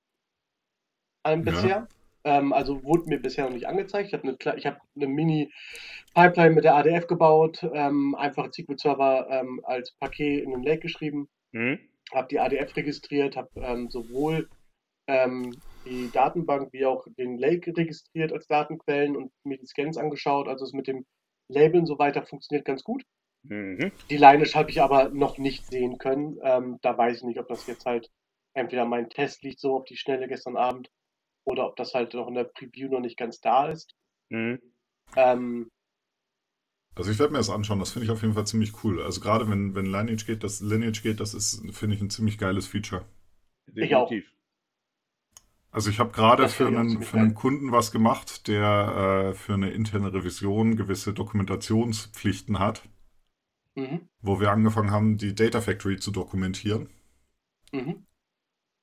Ähm, 1.24 1.44
Ja. 1.44 1.52
bisher. 1.52 1.88
Ähm, 2.24 2.52
also 2.54 2.82
wurde 2.82 3.08
mir 3.08 3.20
bisher 3.20 3.44
noch 3.44 3.52
nicht 3.52 3.66
angezeigt. 3.66 4.08
Ich 4.08 4.14
habe 4.14 4.22
eine, 4.26 4.62
hab 4.64 4.80
eine 4.96 5.06
Mini-Pipeline 5.06 6.54
mit 6.54 6.64
der 6.64 6.76
ADF 6.76 7.06
gebaut, 7.06 7.62
ähm, 7.74 8.14
einfach 8.14 8.50
SQL-Server 8.50 9.28
ähm, 9.30 9.60
als 9.64 9.92
Paket 10.00 10.42
in 10.44 10.50
den 10.50 10.62
Lake 10.62 10.80
geschrieben 10.80 11.28
Hm? 11.52 11.78
Habe 12.12 12.28
die 12.28 12.40
ADF 12.40 12.76
registriert, 12.76 13.36
habe 13.36 13.50
ähm, 13.56 13.90
sowohl 13.90 14.48
ähm, 15.06 15.52
die 15.84 16.10
Datenbank 16.10 16.72
wie 16.72 16.86
auch 16.86 17.06
den 17.16 17.38
Lake 17.38 17.76
registriert 17.76 18.32
als 18.32 18.46
Datenquellen 18.46 19.16
und 19.16 19.32
mir 19.44 19.58
die 19.58 19.66
Scans 19.66 19.96
angeschaut. 19.96 20.48
Also 20.48 20.64
es 20.64 20.72
mit 20.72 20.86
dem 20.86 21.06
Labeln 21.48 21.86
so 21.86 21.98
weiter 21.98 22.24
funktioniert 22.24 22.66
ganz 22.66 22.84
gut. 22.84 23.04
Mhm. 23.42 23.92
Die 24.10 24.16
Lineage 24.16 24.54
habe 24.54 24.70
ich 24.70 24.82
aber 24.82 25.08
noch 25.10 25.38
nicht 25.38 25.66
sehen 25.66 25.98
können. 25.98 26.38
Ähm, 26.42 26.78
da 26.82 26.96
weiß 26.96 27.18
ich 27.18 27.22
nicht, 27.24 27.38
ob 27.38 27.48
das 27.48 27.66
jetzt 27.66 27.86
halt 27.86 28.10
entweder 28.54 28.84
mein 28.84 29.08
Test 29.08 29.42
liegt 29.42 29.60
so 29.60 29.76
auf 29.76 29.84
die 29.84 29.96
Schnelle 29.96 30.28
gestern 30.28 30.56
Abend 30.56 30.90
oder 31.44 31.66
ob 31.66 31.76
das 31.76 31.94
halt 31.94 32.14
noch 32.14 32.28
in 32.28 32.34
der 32.34 32.44
Preview 32.44 32.88
noch 32.88 33.00
nicht 33.00 33.16
ganz 33.16 33.40
da 33.40 33.70
ist. 33.70 33.94
Mhm. 34.28 34.60
Ähm, 35.16 35.70
Also 36.98 37.12
ich 37.12 37.18
werde 37.20 37.32
mir 37.32 37.38
das 37.38 37.48
anschauen, 37.48 37.78
das 37.78 37.92
finde 37.92 38.06
ich 38.06 38.10
auf 38.10 38.22
jeden 38.22 38.34
Fall 38.34 38.46
ziemlich 38.46 38.82
cool. 38.82 39.00
Also 39.00 39.20
gerade 39.20 39.48
wenn, 39.48 39.74
wenn 39.76 39.86
Lineage 39.86 40.26
geht, 40.26 40.42
das 40.42 40.60
Lineage 40.60 41.00
geht, 41.00 41.20
das 41.20 41.32
ist, 41.32 41.62
finde 41.72 41.94
ich, 41.94 42.02
ein 42.02 42.10
ziemlich 42.10 42.38
geiles 42.38 42.66
Feature. 42.66 43.04
Ich 43.74 43.94
auch. 43.94 44.08
Definitiv. 44.08 44.32
Also 45.70 45.90
ich 45.90 46.00
habe 46.00 46.10
gerade 46.10 46.48
für 46.48 46.66
einen, 46.66 47.02
für 47.02 47.18
einen. 47.18 47.34
Kunden 47.34 47.70
was 47.70 47.92
gemacht, 47.92 48.48
der 48.48 49.30
äh, 49.30 49.34
für 49.34 49.54
eine 49.54 49.70
interne 49.70 50.12
Revision 50.12 50.76
gewisse 50.76 51.12
Dokumentationspflichten 51.12 52.58
hat, 52.58 52.82
Mhm. 53.76 54.08
wo 54.20 54.40
wir 54.40 54.50
angefangen 54.50 54.90
haben, 54.90 55.18
die 55.18 55.36
Data 55.36 55.60
Factory 55.60 55.98
zu 55.98 56.10
dokumentieren. 56.10 56.88
Mhm. 57.72 58.06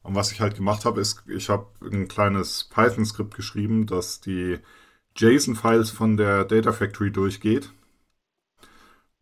Und 0.04 0.15
was 0.15 0.32
ich 0.32 0.39
halt 0.39 0.56
gemacht 0.56 0.86
habe, 0.86 1.01
ist, 1.01 1.23
ich 1.28 1.49
habe 1.49 1.67
ein 1.82 2.08
kleines 2.08 2.65
Python-Skript 2.65 3.36
geschrieben, 3.36 3.88
das 3.88 4.21
die 4.21 4.60
JSON-Files 5.17 5.89
von 5.91 6.15
der 6.15 6.45
Data 6.45 6.71
Factory 6.71 7.12
durchgeht 7.12 7.71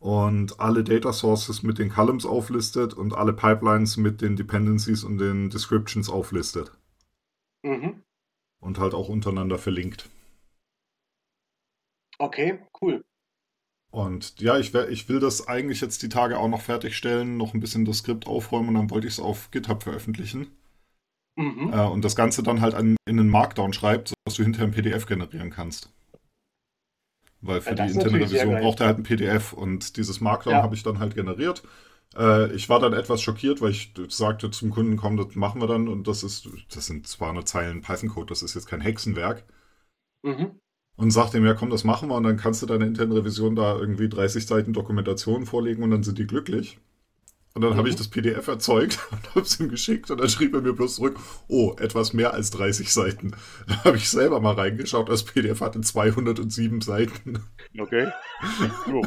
und 0.04 0.60
alle 0.60 0.84
Data 0.84 1.14
Sources 1.14 1.64
mit 1.64 1.80
den 1.80 1.88
Columns 1.88 2.26
auflistet 2.26 2.94
und 2.94 3.14
alle 3.14 3.32
Pipelines 3.32 3.96
mit 3.96 4.20
den 4.20 4.36
Dependencies 4.36 5.06
und 5.06 5.18
den 5.18 5.50
Descriptions 5.50 6.10
auflistet 6.10 6.74
Mhm. 7.64 8.04
und 8.60 8.80
halt 8.80 8.94
auch 8.94 9.08
untereinander 9.08 9.58
verlinkt. 9.58 10.10
Okay, 12.20 12.60
cool. 12.82 13.06
Und 13.92 14.42
ja, 14.42 14.58
ich, 14.58 14.74
ich 14.76 15.08
will 15.08 15.22
das 15.22 15.48
eigentlich 15.48 15.80
jetzt 15.80 16.02
die 16.04 16.10
Tage 16.10 16.38
auch 16.38 16.50
noch 16.50 16.62
fertigstellen, 16.62 17.38
noch 17.38 17.54
ein 17.54 17.62
bisschen 17.62 17.86
das 17.86 18.00
Skript 18.00 18.28
aufräumen 18.28 18.70
und 18.70 18.76
dann 18.76 18.90
wollte 18.90 19.08
ich 19.08 19.14
es 19.14 19.20
auf 19.22 19.52
GitHub 19.52 19.84
veröffentlichen. 19.84 20.48
Mhm. 21.38 21.72
Äh, 21.72 21.86
und 21.88 22.04
das 22.04 22.18
Ganze 22.18 22.44
dann 22.44 22.60
halt 22.60 22.74
an, 22.74 22.98
in 23.08 23.20
einen 23.20 23.30
Markdown 23.30 23.72
schreibt, 23.72 24.10
sodass 24.10 24.36
du 24.36 24.44
hinterher 24.44 24.68
ein 24.68 24.74
PDF 24.74 25.06
generieren 25.06 25.50
kannst. 25.50 25.94
Weil 27.44 27.62
für 27.62 27.76
Ja, 27.76 27.86
die 27.86 27.92
interne 27.92 28.20
Revision 28.20 28.56
braucht 28.58 28.80
er 28.80 28.88
halt 28.88 28.98
ein 29.00 29.04
PDF 29.04 29.54
und 29.54 29.98
dieses 29.98 30.22
Markdown 30.22 30.54
Ja. 30.54 30.64
habe 30.64 30.76
ich 30.76 30.84
dann 30.84 31.00
halt 31.00 31.16
generiert. 31.16 31.64
Äh, 32.16 32.52
ich 32.54 32.70
war 32.70 32.80
dann 32.80 32.94
etwas 32.94 33.22
schockiert, 33.22 33.62
weil 33.62 33.72
ich 33.72 33.94
sagte 34.10 34.50
zum 34.52 34.70
Kunden, 34.72 34.98
komm, 34.98 35.18
das 35.18 35.36
machen 35.36 35.62
wir 35.62 35.68
dann 35.68 35.88
und 35.90 36.08
das 36.08 36.24
ist, 36.24 36.48
das 36.74 36.86
sind 36.88 37.08
200 37.08 37.48
Zeilen 37.48 37.82
Python-Code, 37.82 38.28
das 38.28 38.44
ist 38.44 38.56
jetzt 38.56 38.68
kein 38.68 38.82
Hexenwerk. 38.82 39.46
Mhm. 40.24 40.58
Und 40.96 41.12
sagte 41.12 41.38
ihm, 41.38 41.46
ja 41.46 41.54
komm, 41.54 41.70
das 41.70 41.84
machen 41.84 42.10
wir 42.10 42.16
und 42.16 42.24
dann 42.24 42.38
kannst 42.38 42.64
du 42.64 42.66
deine 42.66 42.88
interne 42.88 43.14
Revision 43.14 43.56
da 43.56 43.78
irgendwie 43.78 44.10
30 44.10 44.48
Seiten 44.48 44.74
Dokumentation 44.74 45.46
vorlegen 45.46 45.84
und 45.84 45.92
dann 45.92 46.02
sind 46.02 46.18
die 46.18 46.26
glücklich. 46.26 46.80
Und 47.56 47.62
dann 47.62 47.78
habe 47.78 47.88
ich 47.88 47.94
Mhm. 47.94 48.00
das 48.00 48.08
PDF 48.08 48.48
erzeugt 48.48 48.98
und 49.12 49.30
habe 49.30 49.42
es 49.42 49.60
ihm 49.60 49.70
geschickt 49.70 50.10
und 50.10 50.20
dann 50.20 50.30
schrieb 50.30 50.56
er 50.56 50.62
mir 50.62 50.74
bloß 50.74 50.96
zurück, 50.96 51.18
oh, 51.48 51.76
etwas 51.80 52.14
mehr 52.14 52.34
als 52.34 52.50
30 52.52 52.92
Seiten. 52.92 53.36
Da 53.68 53.84
habe 53.84 53.98
ich 53.98 54.10
selber 54.10 54.40
mal 54.42 54.56
reingeschaut, 54.56 55.08
das 55.10 55.24
PDF 55.24 55.62
hatte 55.62 55.80
207 55.82 56.82
Seiten. 56.82 57.44
Okay. 57.78 58.08
Jo. 58.88 59.04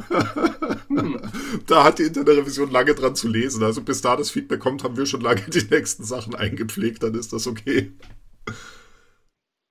Hm. 0.89 1.21
Da 1.67 1.85
hat 1.85 1.99
die 1.99 2.05
interne 2.05 2.31
Revision 2.37 2.71
lange 2.71 2.95
dran 2.95 3.17
zu 3.17 3.29
lesen. 3.29 3.63
Also 3.65 3.83
bis 3.83 4.01
da 4.01 4.17
das 4.17 4.31
Feedback 4.31 4.61
kommt, 4.61 4.85
haben 4.85 4.97
wir 4.97 5.07
schon 5.07 5.21
lange 5.21 5.43
die 5.49 5.67
nächsten 5.69 6.05
Sachen 6.05 6.35
eingepflegt, 6.35 7.03
dann 7.03 7.15
ist 7.15 7.33
das 7.33 7.47
okay. 7.47 7.93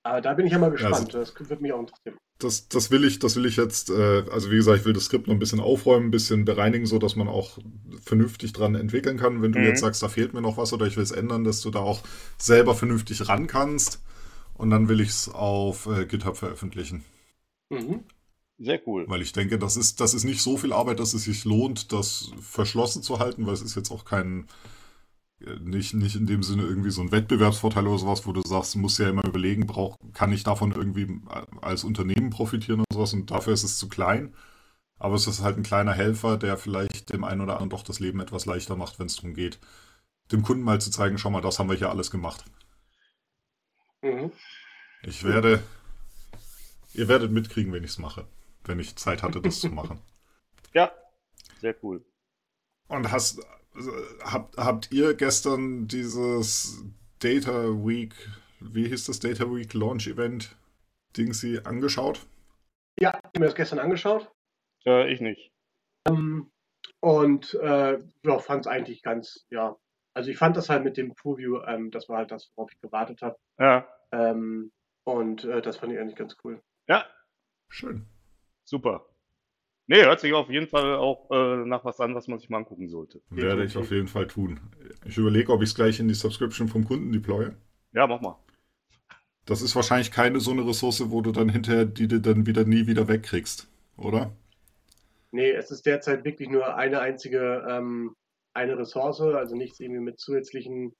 Aber 0.06 0.20
da 0.20 0.34
bin 0.34 0.46
ich 0.46 0.52
ja 0.52 0.58
mal 0.58 0.70
also- 0.70 0.76
gespannt. 0.88 1.14
das 1.14 1.34
würde 1.50 1.62
mich 1.62 1.72
auch 1.72 1.80
interessieren. 1.80 2.16
Das, 2.38 2.68
das 2.68 2.90
will 2.90 3.04
ich, 3.04 3.18
das 3.18 3.34
will 3.36 3.46
ich 3.46 3.56
jetzt, 3.56 3.88
äh, 3.88 4.22
also 4.30 4.50
wie 4.50 4.56
gesagt, 4.56 4.80
ich 4.80 4.84
will 4.84 4.92
das 4.92 5.04
Skript 5.06 5.26
noch 5.26 5.34
ein 5.34 5.38
bisschen 5.38 5.58
aufräumen, 5.58 6.08
ein 6.08 6.10
bisschen 6.10 6.44
bereinigen, 6.44 6.84
so 6.84 6.98
dass 6.98 7.16
man 7.16 7.28
auch 7.28 7.58
vernünftig 8.04 8.52
dran 8.52 8.74
entwickeln 8.74 9.16
kann. 9.16 9.40
Wenn 9.40 9.52
du 9.52 9.58
Mhm. 9.58 9.64
jetzt 9.64 9.80
sagst, 9.80 10.02
da 10.02 10.08
fehlt 10.08 10.34
mir 10.34 10.42
noch 10.42 10.58
was 10.58 10.72
oder 10.74 10.86
ich 10.86 10.96
will 10.96 11.02
es 11.02 11.12
ändern, 11.12 11.44
dass 11.44 11.62
du 11.62 11.70
da 11.70 11.78
auch 11.80 12.02
selber 12.36 12.74
vernünftig 12.74 13.26
ran 13.28 13.46
kannst. 13.46 14.02
Und 14.54 14.70
dann 14.70 14.88
will 14.88 15.00
ich 15.00 15.08
es 15.08 15.28
auf 15.30 15.86
äh, 15.86 16.04
GitHub 16.06 16.36
veröffentlichen. 16.36 17.04
Mhm. 17.70 18.04
Sehr 18.58 18.80
cool. 18.86 19.04
Weil 19.08 19.22
ich 19.22 19.32
denke, 19.32 19.58
das 19.58 19.76
ist, 19.78 20.00
das 20.00 20.12
ist 20.14 20.24
nicht 20.24 20.40
so 20.42 20.56
viel 20.58 20.72
Arbeit, 20.74 21.00
dass 21.00 21.14
es 21.14 21.24
sich 21.24 21.44
lohnt, 21.46 21.92
das 21.92 22.30
verschlossen 22.40 23.02
zu 23.02 23.18
halten, 23.18 23.46
weil 23.46 23.54
es 23.54 23.62
ist 23.62 23.76
jetzt 23.76 23.90
auch 23.90 24.04
kein, 24.04 24.40
äh, 24.40 24.46
nicht, 25.60 25.94
nicht 25.94 26.16
in 26.16 26.26
dem 26.26 26.42
Sinne 26.42 26.62
irgendwie 26.64 26.90
so 26.90 27.02
ein 27.02 27.12
Wettbewerbsvorteil 27.12 27.86
oder 27.86 27.98
sowas, 27.98 28.26
wo 28.26 28.32
du 28.32 28.42
sagst, 28.42 28.74
du 28.74 28.78
musst 28.78 28.98
ja 28.98 29.08
immer 29.08 29.24
überlegen, 29.24 29.66
brauch, 29.66 29.96
kann 30.12 30.32
ich 30.32 30.42
davon 30.42 30.72
irgendwie 30.72 31.20
als 31.62 31.84
Unternehmen 31.84 32.30
profitieren 32.30 32.80
und 32.80 32.92
sowas 32.92 33.12
und 33.12 33.30
dafür 33.30 33.52
ist 33.52 33.64
es 33.64 33.78
zu 33.78 33.88
klein. 33.88 34.34
Aber 34.98 35.14
es 35.14 35.26
ist 35.26 35.42
halt 35.42 35.58
ein 35.58 35.62
kleiner 35.62 35.92
Helfer, 35.92 36.38
der 36.38 36.56
vielleicht 36.56 37.12
dem 37.12 37.24
einen 37.24 37.42
oder 37.42 37.54
anderen 37.54 37.70
doch 37.70 37.82
das 37.82 38.00
Leben 38.00 38.20
etwas 38.20 38.46
leichter 38.46 38.76
macht, 38.76 38.98
wenn 38.98 39.06
es 39.06 39.16
darum 39.16 39.34
geht, 39.34 39.58
dem 40.32 40.42
Kunden 40.42 40.64
mal 40.64 40.80
zu 40.80 40.90
zeigen, 40.90 41.18
schau 41.18 41.30
mal, 41.30 41.42
das 41.42 41.58
haben 41.58 41.68
wir 41.68 41.76
hier 41.76 41.90
alles 41.90 42.10
gemacht. 42.10 42.44
Mhm. 44.02 44.32
Ich 45.02 45.22
werde, 45.24 45.62
ihr 46.94 47.08
werdet 47.08 47.30
mitkriegen, 47.30 47.72
wenn 47.72 47.84
ich 47.84 47.90
es 47.90 47.98
mache, 47.98 48.26
wenn 48.64 48.80
ich 48.80 48.96
Zeit 48.96 49.22
hatte, 49.22 49.40
das 49.40 49.60
zu 49.60 49.70
machen. 49.70 50.00
Ja, 50.72 50.92
sehr 51.62 51.74
cool. 51.82 52.04
Und 52.88 53.10
hast, 53.10 53.40
habt, 54.24 54.56
habt 54.56 54.92
ihr 54.92 55.14
gestern 55.14 55.86
dieses 55.88 56.84
Data 57.18 57.64
Week, 57.86 58.14
wie 58.60 58.88
hieß 58.88 59.06
das 59.06 59.18
Data 59.20 59.44
Week 59.54 59.72
Launch 59.74 60.06
Event 60.06 60.56
Dingsy 61.16 61.60
angeschaut? 61.64 62.26
Ja, 62.98 63.10
ich 63.10 63.24
habe 63.24 63.40
mir 63.40 63.46
das 63.46 63.54
gestern 63.54 63.78
angeschaut 63.78 64.30
Äh, 64.86 65.12
ich 65.12 65.20
nicht. 65.20 65.52
und 67.00 67.54
äh, 67.54 67.98
ja, 68.24 68.38
fand 68.38 68.66
es 68.66 68.66
eigentlich 68.66 69.02
ganz, 69.02 69.46
ja. 69.50 69.76
Also 70.14 70.30
ich 70.30 70.38
fand 70.38 70.56
das 70.56 70.70
halt 70.70 70.82
mit 70.84 70.96
dem 70.96 71.14
Preview, 71.14 71.60
ähm, 71.66 71.90
das 71.90 72.08
war 72.08 72.18
halt 72.18 72.30
das, 72.30 72.50
worauf 72.54 72.72
ich 72.72 72.80
gewartet 72.80 73.20
habe. 73.22 73.36
Ja, 73.58 73.86
Ähm, 74.12 74.72
und 75.04 75.44
äh, 75.44 75.60
das 75.62 75.76
fand 75.76 75.92
ich 75.92 75.98
eigentlich 75.98 76.16
ganz 76.16 76.36
cool. 76.44 76.62
ja, 76.88 77.04
Schön. 77.68 78.06
super. 78.64 79.04
Nee, 79.88 80.02
hört 80.02 80.20
sich 80.20 80.32
auf 80.32 80.50
jeden 80.50 80.66
Fall 80.68 80.96
auch 80.96 81.30
äh, 81.30 81.64
nach 81.64 81.84
was 81.84 82.00
an, 82.00 82.14
was 82.14 82.26
man 82.26 82.38
sich 82.38 82.50
mal 82.50 82.58
angucken 82.58 82.88
sollte. 82.88 83.20
Werde 83.30 83.64
ich 83.64 83.76
auf 83.76 83.90
jeden 83.90 84.08
Fall 84.08 84.26
tun. 84.26 84.58
Ich 85.04 85.16
überlege, 85.16 85.52
ob 85.52 85.62
ich 85.62 85.68
es 85.70 85.74
gleich 85.74 86.00
in 86.00 86.08
die 86.08 86.14
Subscription 86.14 86.68
vom 86.68 86.84
Kunden 86.84 87.12
deploye. 87.12 87.52
Ja, 87.92 88.06
mach 88.06 88.20
mal. 88.20 88.36
Das 89.46 89.62
ist 89.62 89.74
wahrscheinlich 89.76 90.10
keine 90.10 90.40
so 90.40 90.50
eine 90.50 90.66
Ressource, 90.66 91.10
wo 91.10 91.20
du 91.22 91.32
dann 91.32 91.48
hinterher 91.48 91.84
die 91.86 92.06
du 92.08 92.20
dann 92.20 92.46
wieder 92.46 92.64
nie 92.64 92.86
wieder 92.86 93.08
wegkriegst, 93.08 93.66
oder? 93.96 94.32
Nee, 95.32 95.50
es 95.50 95.70
ist 95.70 95.86
derzeit 95.86 96.24
wirklich 96.24 96.48
nur 96.48 96.76
eine 96.76 97.00
einzige, 97.00 97.64
ähm, 97.68 98.14
eine 98.54 98.78
Ressource, 98.78 99.20
also 99.20 99.54
nichts 99.56 99.80
irgendwie 99.80 100.00
mit 100.00 100.18
zusätzlichen 100.18 100.94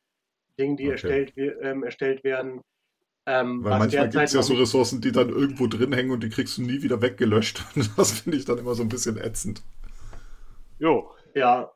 Dingen, 0.58 0.76
die 0.76 0.84
Okay. 0.84 0.92
erstellt, 0.92 1.34
ähm, 1.36 1.82
erstellt 1.84 2.24
werden. 2.24 2.60
Ähm, 3.28 3.64
Weil 3.64 3.72
was 3.72 3.78
manchmal 3.80 4.08
gibt 4.08 4.24
es 4.24 4.32
ja 4.34 4.42
so 4.42 4.54
Ressourcen, 4.54 5.00
die 5.00 5.10
dann 5.12 5.28
irgendwo 5.30 5.66
drin 5.66 5.92
hängen 5.92 6.12
und 6.12 6.22
die 6.22 6.28
kriegst 6.28 6.58
du 6.58 6.62
nie 6.62 6.82
wieder 6.82 7.02
weggelöscht. 7.02 7.64
Das 7.96 8.20
finde 8.20 8.38
ich 8.38 8.44
dann 8.44 8.58
immer 8.58 8.74
so 8.74 8.82
ein 8.82 8.88
bisschen 8.88 9.16
ätzend. 9.18 9.62
Jo. 10.78 11.10
Ja. 11.34 11.72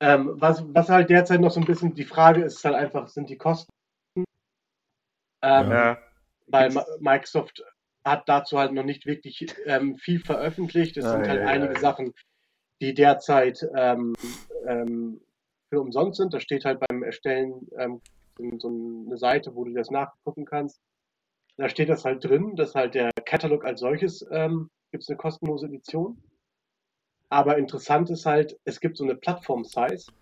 Ähm, 0.00 0.32
was, 0.34 0.62
was 0.74 0.88
halt 0.88 1.10
derzeit 1.10 1.40
noch 1.40 1.50
so 1.50 1.60
ein 1.60 1.66
bisschen 1.66 1.94
die 1.94 2.04
Frage 2.04 2.42
ist, 2.42 2.56
ist 2.56 2.64
halt 2.64 2.74
einfach, 2.74 3.08
sind 3.08 3.28
die 3.30 3.36
Kosten. 3.38 3.70
Ähm, 5.42 5.70
Ja. 5.70 5.98
Weil 6.48 6.70
Ma- 6.72 6.86
Microsoft 7.00 7.64
hat 8.04 8.28
dazu 8.28 8.58
halt 8.58 8.72
noch 8.72 8.84
nicht 8.84 9.04
wirklich 9.04 9.46
ähm, 9.66 9.96
viel 9.96 10.20
veröffentlicht. 10.20 10.96
Es 10.96 11.04
Ah, 11.04 11.12
sind 11.12 11.28
halt 11.28 11.40
ja, 11.40 11.46
ja, 11.46 11.50
einige 11.50 11.74
ja. 11.74 11.80
Sachen, 11.80 12.14
die 12.80 12.94
derzeit 12.94 13.66
ähm, 13.74 14.14
ähm, 14.66 15.20
für 15.70 15.80
umsonst 15.80 16.18
sind. 16.18 16.32
Da 16.32 16.38
steht 16.40 16.64
halt 16.64 16.78
beim 16.86 17.02
Erstellen 17.02 17.66
ähm, 17.78 18.00
so, 18.36 18.58
so 18.58 18.68
eine 18.68 19.16
Seite, 19.16 19.54
wo 19.54 19.64
du 19.64 19.72
das 19.72 19.90
nachgucken 19.90 20.44
kannst. 20.44 20.80
Da 21.56 21.68
steht 21.68 21.88
das 21.88 22.04
halt 22.04 22.24
drin, 22.24 22.54
dass 22.56 22.74
halt 22.74 22.94
der 22.94 23.10
Katalog 23.24 23.64
als 23.64 23.80
solches 23.80 24.26
ähm, 24.30 24.70
gibt 24.90 25.02
es 25.02 25.08
eine 25.08 25.16
kostenlose 25.16 25.66
Edition. 25.66 26.22
Aber 27.28 27.58
interessant 27.58 28.10
ist 28.10 28.26
halt, 28.26 28.58
es 28.64 28.80
gibt 28.80 28.96
so 28.96 29.04
eine 29.04 29.16
Plattform-Size, 29.16 30.12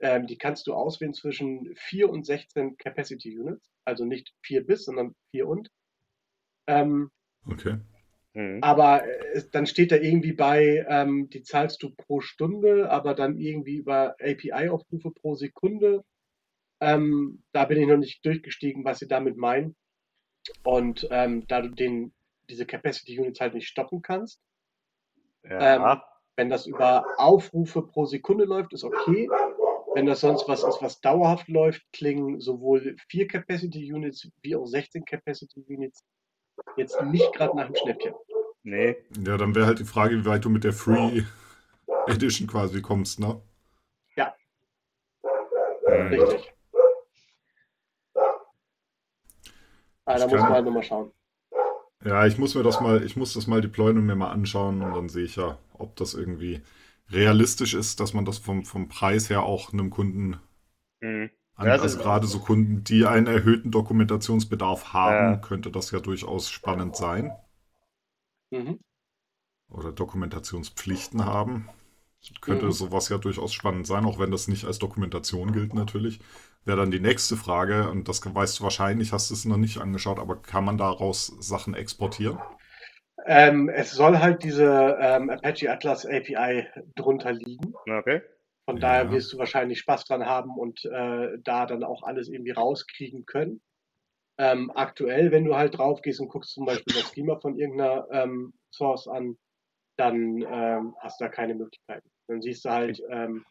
ähm, 0.00 0.26
die 0.26 0.38
kannst 0.38 0.66
du 0.66 0.74
auswählen 0.74 1.12
zwischen 1.12 1.74
4 1.76 2.08
und 2.08 2.24
16 2.24 2.76
Capacity 2.78 3.38
Units. 3.38 3.70
Also 3.84 4.04
nicht 4.04 4.32
4 4.42 4.66
bis, 4.66 4.84
sondern 4.84 5.14
4 5.30 5.46
und. 5.46 5.68
Ähm, 6.66 7.10
Okay. 7.46 7.78
Mhm. 8.34 8.62
aber 8.62 9.04
äh, 9.04 9.42
dann 9.50 9.66
steht 9.66 9.90
da 9.90 9.96
irgendwie 9.96 10.32
bei, 10.32 10.86
ähm, 10.88 11.28
die 11.30 11.42
zahlst 11.42 11.82
du 11.82 11.90
pro 11.90 12.20
Stunde, 12.20 12.90
aber 12.90 13.14
dann 13.14 13.38
irgendwie 13.38 13.76
über 13.76 14.14
API-Aufrufe 14.20 15.10
pro 15.10 15.34
Sekunde. 15.34 16.04
Ähm, 16.80 17.42
da 17.52 17.64
bin 17.66 17.80
ich 17.80 17.86
noch 17.86 17.96
nicht 17.98 18.24
durchgestiegen, 18.24 18.84
was 18.84 18.98
sie 19.00 19.08
damit 19.08 19.36
meinen. 19.36 19.76
Und 20.64 21.06
ähm, 21.10 21.46
da 21.46 21.60
du 21.62 21.68
den, 21.68 22.12
diese 22.48 22.64
Capacity 22.66 23.18
Units 23.20 23.40
halt 23.40 23.54
nicht 23.54 23.68
stoppen 23.68 24.00
kannst, 24.02 24.40
Ja. 25.44 25.94
ähm, 25.94 26.00
wenn 26.36 26.48
das 26.48 26.66
über 26.66 27.04
Aufrufe 27.18 27.82
pro 27.82 28.06
Sekunde 28.06 28.44
läuft, 28.44 28.72
ist 28.72 28.84
okay. 28.84 29.28
Wenn 29.94 30.06
das 30.06 30.20
sonst 30.20 30.48
was 30.48 30.62
ist, 30.62 30.80
was 30.80 31.00
dauerhaft 31.00 31.48
läuft, 31.48 31.82
klingen 31.92 32.40
sowohl 32.40 32.96
4 33.08 33.26
Capacity 33.26 33.92
Units 33.92 34.30
wie 34.40 34.54
auch 34.56 34.64
16 34.66 35.04
Capacity 35.04 35.64
Units 35.68 36.04
jetzt 36.76 37.00
nicht 37.02 37.30
gerade 37.34 37.56
nach 37.56 37.66
dem 37.66 37.74
Schnäppchen. 37.74 38.14
nee. 38.62 38.96
Ja, 39.26 39.36
dann 39.36 39.54
wäre 39.54 39.66
halt 39.66 39.80
die 39.80 39.84
Frage, 39.84 40.16
wie 40.16 40.24
weit 40.26 40.44
du 40.44 40.48
mit 40.50 40.64
der 40.64 40.72
Free 40.72 41.22
Edition 42.06 42.46
quasi 42.46 42.80
kommst, 42.80 43.18
ne? 43.20 43.40
Ja. 44.16 44.34
Mhm. 45.22 46.06
Richtig. 46.14 46.49
Ah, 50.10 50.18
da 50.18 50.26
Ich 50.26 50.32
muss 50.32 50.42
man 50.42 50.50
halt 50.50 50.64
nochmal 50.66 50.82
schauen. 50.82 51.12
Ja, 52.04 52.26
ich 52.26 52.36
muss 52.38 52.54
mir 52.54 52.62
das 52.62 52.80
mal, 52.80 53.02
ich 53.04 53.16
muss 53.16 53.32
das 53.34 53.46
mal 53.46 53.60
deployen 53.62 53.96
und 53.98 54.06
mir 54.06 54.14
mal 54.16 54.30
anschauen 54.30 54.82
und 54.82 54.94
dann 54.94 55.08
sehe 55.08 55.24
ich 55.24 55.36
ja, 55.36 55.58
ob 55.74 55.96
das 55.96 56.12
irgendwie 56.14 56.62
realistisch 57.10 57.74
ist, 57.74 58.00
dass 58.00 58.12
man 58.14 58.24
das 58.24 58.38
vom, 58.38 58.64
vom 58.64 58.88
Preis 58.88 59.28
her 59.30 59.42
auch 59.42 59.72
einem 59.72 59.90
Kunden 59.90 60.38
Mhm. 61.02 61.30
An, 61.54 61.68
Ja, 61.68 61.76
also 61.76 61.98
gerade 61.98 62.26
so 62.26 62.40
Kunden, 62.40 62.82
die 62.82 63.06
einen 63.06 63.28
erhöhten 63.28 63.70
Dokumentationsbedarf 63.70 64.92
haben, 64.92 65.34
Ja. 65.34 65.36
könnte 65.36 65.70
das 65.70 65.92
ja 65.92 66.00
durchaus 66.00 66.50
spannend 66.50 66.96
sein. 66.96 67.30
Mhm. 68.52 68.78
Oder 69.70 69.92
Dokumentationspflichten 69.92 71.24
haben. 71.24 71.68
Könnte 72.42 72.66
Mhm. 72.66 72.72
sowas 72.72 73.08
ja 73.08 73.18
durchaus 73.18 73.54
spannend 73.54 73.86
sein, 73.86 74.04
auch 74.04 74.18
wenn 74.18 74.30
das 74.30 74.48
nicht 74.48 74.64
als 74.66 74.78
Dokumentation 74.78 75.52
gilt 75.52 75.74
natürlich. 75.74 76.20
Wäre 76.64 76.76
dann 76.78 76.90
die 76.90 77.00
nächste 77.00 77.36
Frage, 77.36 77.88
und 77.90 78.08
das 78.08 78.22
weißt 78.22 78.60
du 78.60 78.64
wahrscheinlich, 78.64 79.12
hast 79.12 79.30
du 79.30 79.34
es 79.34 79.44
noch 79.44 79.56
nicht 79.56 79.78
angeschaut, 79.78 80.18
aber 80.18 80.36
kann 80.36 80.64
man 80.64 80.76
daraus 80.76 81.26
Sachen 81.40 81.74
exportieren? 81.74 82.38
Ähm, 83.26 83.68
es 83.68 83.92
soll 83.92 84.18
halt 84.18 84.42
diese 84.44 84.96
ähm, 85.00 85.30
Apache 85.30 85.70
Atlas 85.70 86.06
API 86.06 86.66
drunter 86.96 87.32
liegen. 87.32 87.74
Okay. 87.88 88.22
Von 88.66 88.76
Ja. 88.76 88.80
daher 88.80 89.10
wirst 89.10 89.32
du 89.32 89.38
wahrscheinlich 89.38 89.80
Spaß 89.80 90.04
dran 90.04 90.26
haben 90.26 90.56
und 90.56 90.84
äh, 90.84 91.38
da 91.42 91.66
dann 91.66 91.84
auch 91.84 92.02
alles 92.02 92.28
irgendwie 92.28 92.52
rauskriegen 92.52 93.26
können. 93.26 93.60
Ähm, 94.38 94.70
aktuell, 94.74 95.32
wenn 95.32 95.44
du 95.44 95.56
halt 95.56 95.78
drauf 95.78 96.02
gehst 96.02 96.20
und 96.20 96.28
guckst 96.28 96.52
zum 96.52 96.66
Beispiel 96.66 96.94
das 96.94 97.10
Schema 97.12 97.38
von 97.40 97.58
irgendeiner 97.58 98.06
ähm, 98.10 98.54
Source 98.72 99.08
an, 99.08 99.36
dann 99.98 100.42
ähm, 100.42 100.96
hast 101.00 101.20
du 101.20 101.24
da 101.24 101.30
keine 101.30 101.54
Möglichkeiten. 101.54 102.08
Dann 102.28 102.42
siehst 102.42 102.64
du 102.64 102.70
halt 102.70 103.02
ähm, 103.10 103.44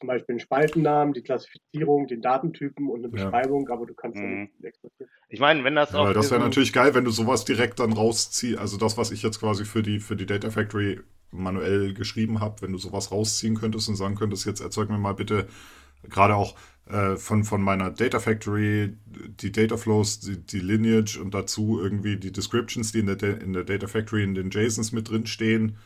zum 0.00 0.08
Beispiel 0.08 0.34
einen 0.34 0.40
Spaltennamen, 0.40 1.14
die 1.14 1.22
Klassifizierung, 1.22 2.06
den 2.06 2.20
Datentypen 2.20 2.88
und 2.88 3.04
eine 3.04 3.16
Ja. 3.16 3.24
Beschreibung, 3.24 3.68
aber 3.68 3.86
du 3.86 3.94
kannst 3.94 4.20
Mhm. 4.20 4.48
nicht 4.58 4.64
exportieren. 4.64 5.10
Ich 5.28 5.40
meine, 5.40 5.64
wenn 5.64 5.74
das 5.74 5.92
Ja, 5.92 6.00
auf 6.00 6.12
das 6.14 6.30
wäre 6.30 6.40
natürlich 6.40 6.72
geil, 6.72 6.94
wenn 6.94 7.04
du 7.04 7.10
sowas 7.10 7.44
direkt 7.44 7.80
dann 7.80 7.92
rausziehst. 7.92 8.58
Also 8.58 8.76
das, 8.76 8.96
was 8.96 9.10
ich 9.10 9.22
jetzt 9.22 9.40
quasi 9.40 9.64
für 9.64 9.82
die, 9.82 10.00
für 10.00 10.16
die 10.16 10.26
Data 10.26 10.50
Factory 10.50 11.00
manuell 11.30 11.94
geschrieben 11.94 12.40
habe, 12.40 12.62
wenn 12.62 12.72
du 12.72 12.78
sowas 12.78 13.10
rausziehen 13.10 13.56
könntest 13.56 13.88
und 13.88 13.96
sagen 13.96 14.14
könntest, 14.14 14.46
jetzt 14.46 14.60
erzeug 14.60 14.88
mir 14.90 14.98
mal 14.98 15.14
bitte 15.14 15.46
gerade 16.08 16.34
auch 16.36 16.54
äh, 16.86 17.16
von, 17.16 17.44
von 17.44 17.62
meiner 17.62 17.90
Data 17.90 18.20
Factory 18.20 18.92
die 19.06 19.52
Data 19.52 19.76
Flows, 19.76 20.20
die, 20.20 20.36
die 20.38 20.60
Lineage 20.60 21.18
und 21.18 21.32
dazu 21.34 21.80
irgendwie 21.80 22.16
die 22.16 22.30
Descriptions, 22.32 22.92
die 22.92 22.98
in 23.00 23.06
der, 23.06 23.40
in 23.40 23.52
der 23.54 23.64
Data 23.64 23.86
Factory 23.86 24.22
in 24.22 24.34
den 24.34 24.50
JSONs 24.50 24.92
mit 24.92 25.08
drin 25.10 25.26
stehen 25.26 25.76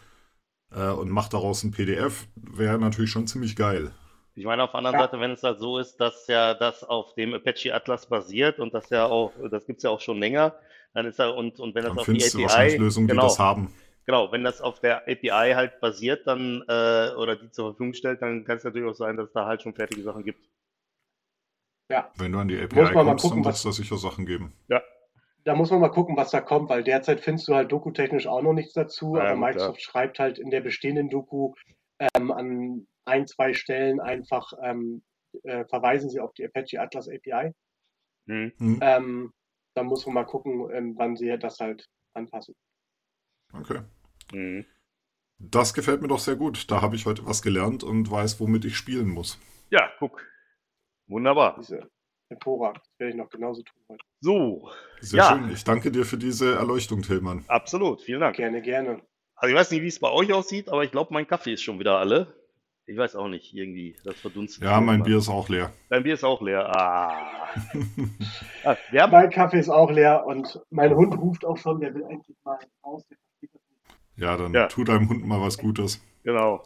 äh, 0.75 0.89
und 0.91 1.11
mach 1.11 1.29
daraus 1.29 1.63
ein 1.65 1.71
PDF, 1.71 2.27
wäre 2.37 2.79
natürlich 2.79 3.11
schon 3.11 3.27
ziemlich 3.27 3.57
geil. 3.57 3.93
Ich 4.35 4.45
meine, 4.45 4.63
auf 4.63 4.71
der 4.71 4.79
anderen 4.79 4.97
Ja. 4.97 5.05
Seite, 5.07 5.21
wenn 5.21 5.33
es 5.33 5.43
halt 5.43 5.59
so 5.59 5.79
ist, 5.79 5.97
dass 5.97 6.27
ja 6.29 6.55
das 6.55 6.85
auf 6.85 7.15
dem 7.15 7.35
Apache 7.35 7.75
Atlas 7.75 8.07
basiert 8.07 8.61
und 8.61 8.73
das 8.73 8.89
ja 8.91 9.07
auch, 9.07 9.33
das 9.51 9.67
gibt 9.67 9.79
es 9.79 9.83
ja 9.83 9.91
auch 9.91 10.01
schon 10.01 10.19
länger, 10.21 10.55
dann 10.95 11.07
ist 11.07 11.19
er 11.19 11.35
und, 11.35 11.59
und 11.59 11.75
wenn 11.75 11.85
das 11.85 11.93
Dann 11.95 11.99
auf 12.01 12.07
die 12.07 12.23
API, 12.23 12.77
Lösungen, 12.77 13.09
die 13.09 13.13
genau, 13.15 13.23
das 13.25 13.39
haben. 13.39 13.73
genau, 14.07 14.31
wenn 14.33 14.45
das 14.45 14.61
auf 14.61 14.81
der 14.81 15.03
API 15.09 15.55
halt 15.55 15.81
basiert, 15.81 16.27
dann 16.27 16.63
äh, 16.69 17.11
oder 17.17 17.37
die 17.37 17.51
zur 17.51 17.71
Verfügung 17.71 17.95
stellt, 17.95 18.23
dann 18.23 18.45
kann 18.45 18.59
es 18.59 18.65
natürlich 18.65 18.89
auch 18.89 18.95
sein, 18.95 19.17
dass 19.17 19.29
es 19.29 19.33
da 19.33 19.45
halt 19.47 19.63
schon 19.63 19.75
fertige 19.75 20.03
Sachen 20.03 20.23
gibt. 20.25 20.47
Wenn 22.17 22.33
du 22.33 22.39
an 22.39 22.49
die 22.49 22.57
API 22.59 22.93
kommst, 22.93 22.95
dann 22.97 23.17
gucken, 23.17 23.39
wird 23.39 23.47
was- 23.47 23.57
es 23.57 23.63
da 23.63 23.73
sicher 23.73 23.97
Sachen 23.97 24.27
geben. 24.27 24.53
Da 25.45 25.55
muss 25.55 25.71
man 25.71 25.81
mal 25.81 25.89
gucken, 25.89 26.17
was 26.17 26.31
da 26.31 26.41
kommt, 26.41 26.69
weil 26.69 26.85
derzeit 26.85 27.21
findest 27.21 27.49
du 27.49 27.55
halt 27.55 27.73
dokutechnisch 27.73 28.27
auch 28.27 28.43
noch 28.43 28.53
nichts 28.53 28.73
dazu, 28.75 29.17
Ja, 29.17 29.23
aber 29.23 29.31
gut, 29.31 29.39
klar. 29.39 29.49
Microsoft 29.51 29.83
schreibt 29.83 30.19
halt 30.19 30.39
in 30.39 30.51
der 30.51 30.61
bestehenden 30.61 31.09
Doku 31.09 31.55
ähm, 31.99 32.31
an 32.31 32.87
ein, 33.05 33.27
zwei 33.27 33.55
Stellen 33.55 34.01
einfach, 34.01 34.53
ähm, 34.63 35.03
äh, 35.45 35.65
verweisen 35.67 36.11
sie 36.11 36.21
auf 36.21 36.33
die 36.35 36.45
Apache 36.45 36.81
Atlas 36.81 37.09
API. 37.09 37.53
Hm. 38.27 38.53
Hm, 38.59 38.79
Ähm, 38.83 39.33
da 39.75 39.83
muss 39.83 40.05
man 40.07 40.15
mal 40.17 40.25
gucken, 40.25 40.69
ähm, 40.73 40.95
wann 40.99 41.17
sie 41.17 41.35
das 41.39 41.61
halt 41.61 41.89
anpassen. 42.15 42.55
okay. 43.53 43.81
Hm. 44.33 44.67
Das 45.39 45.73
gefällt 45.73 46.03
mir 46.03 46.09
doch 46.09 46.19
sehr 46.19 46.35
gut. 46.37 46.71
Da 46.71 46.83
habe 46.83 46.97
ich 46.97 47.07
heute 47.07 47.25
was 47.25 47.43
gelernt 47.43 47.85
und 47.85 48.11
weiß, 48.11 48.41
womit 48.41 48.65
ich 48.65 48.77
spielen 48.77 49.09
muss. 49.09 49.39
Ja, 49.71 49.89
guck. 49.99 50.27
Wunderbar. 51.07 51.57
Diese 51.59 51.89
hervorragend. 52.29 52.79
Das 52.85 52.99
werde 53.01 53.11
ich 53.13 53.17
noch 53.17 53.31
genauso 53.31 53.63
tun 53.63 53.81
heute. 53.89 54.05
So, 54.21 54.71
Sehr 55.01 55.19
Ja. 55.19 55.29
schön. 55.39 55.51
Ich 55.53 55.65
danke 55.65 55.91
dir 55.91 56.05
für 56.05 56.17
diese 56.19 56.55
Erleuchtung, 56.57 57.03
Tillmann. 57.03 57.45
absolut. 57.49 58.03
Vielen 58.03 58.21
Dank. 58.21 58.37
Gerne, 58.37 58.61
gerne. 58.63 59.01
Also 59.37 59.55
ich 59.55 59.59
weiß 59.61 59.71
nicht, 59.71 59.83
wie 59.83 59.87
es 59.89 60.01
bei 60.01 60.11
euch 60.11 60.33
aussieht, 60.33 60.69
aber 60.69 60.83
ich 60.85 60.91
glaube, 60.91 61.13
mein 61.15 61.27
Kaffee 61.27 61.53
ist 61.53 61.63
schon 61.63 61.79
wieder 61.79 61.99
alle. 61.99 62.35
Ich 62.87 62.97
weiß 62.97 63.17
auch 63.17 63.29
nicht, 63.29 63.53
irgendwie, 63.55 63.95
das 64.03 64.15
verdunstet. 64.19 64.65
Ja, 64.65 64.81
mein. 64.81 65.03
Bier 65.03 65.19
ist 65.19 65.29
auch 65.29 65.49
leer. 65.51 65.71
Dein 65.91 66.03
Bier 66.03 66.15
ist 66.15 66.25
auch 66.25 66.41
leer. 66.41 66.67
Ah. 66.75 67.47
ah 68.65 68.77
haben, 68.99 69.13
Mein 69.13 69.31
Kaffee 69.31 69.59
ist 69.61 69.69
auch 69.69 69.91
leer 69.91 70.25
und 70.27 70.59
mein 70.71 70.95
Hund 70.95 71.17
ruft 71.19 71.45
auch 71.45 71.59
schon, 71.59 71.81
der 71.81 71.95
will 71.95 72.03
endlich 72.09 72.37
mal 72.45 72.59
raus. 72.85 73.05
Ja, 74.17 74.37
dann 74.37 74.53
Ja. 74.55 74.67
tu 74.69 74.85
deinem 74.85 75.09
Hund 75.09 75.25
mal 75.27 75.41
was 75.41 75.59
Gutes. 75.59 76.03
genau. 76.25 76.63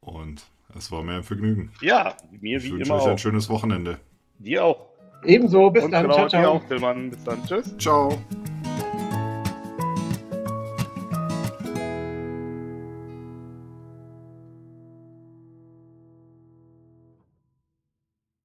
Und 0.00 0.44
es 0.76 0.92
war 0.92 1.02
mir 1.02 1.14
ein 1.16 1.22
Vergnügen. 1.24 1.72
Ja, 1.80 2.14
mir 2.30 2.58
Ich 2.58 2.64
wie 2.64 2.72
wünsche 2.72 2.90
immer 2.92 3.00
euch 3.00 3.06
ein 3.06 3.14
auch. 3.14 3.18
schönes 3.18 3.48
Wochenende. 3.50 3.98
Dir 4.38 4.64
auch. 4.64 4.93
Ebenso, 5.24 5.70
bis 5.70 5.84
Und 5.84 5.90
dann. 5.92 6.02
genau, 6.02 6.14
ciao, 6.14 6.24
dir 6.28 6.30
ciao. 6.30 6.52
auch, 6.56 6.64
Tillmann. 6.64 7.10
Bis 7.10 7.24
dann. 7.24 7.44
Tschüss. 7.44 7.76
Ciao. 7.78 8.18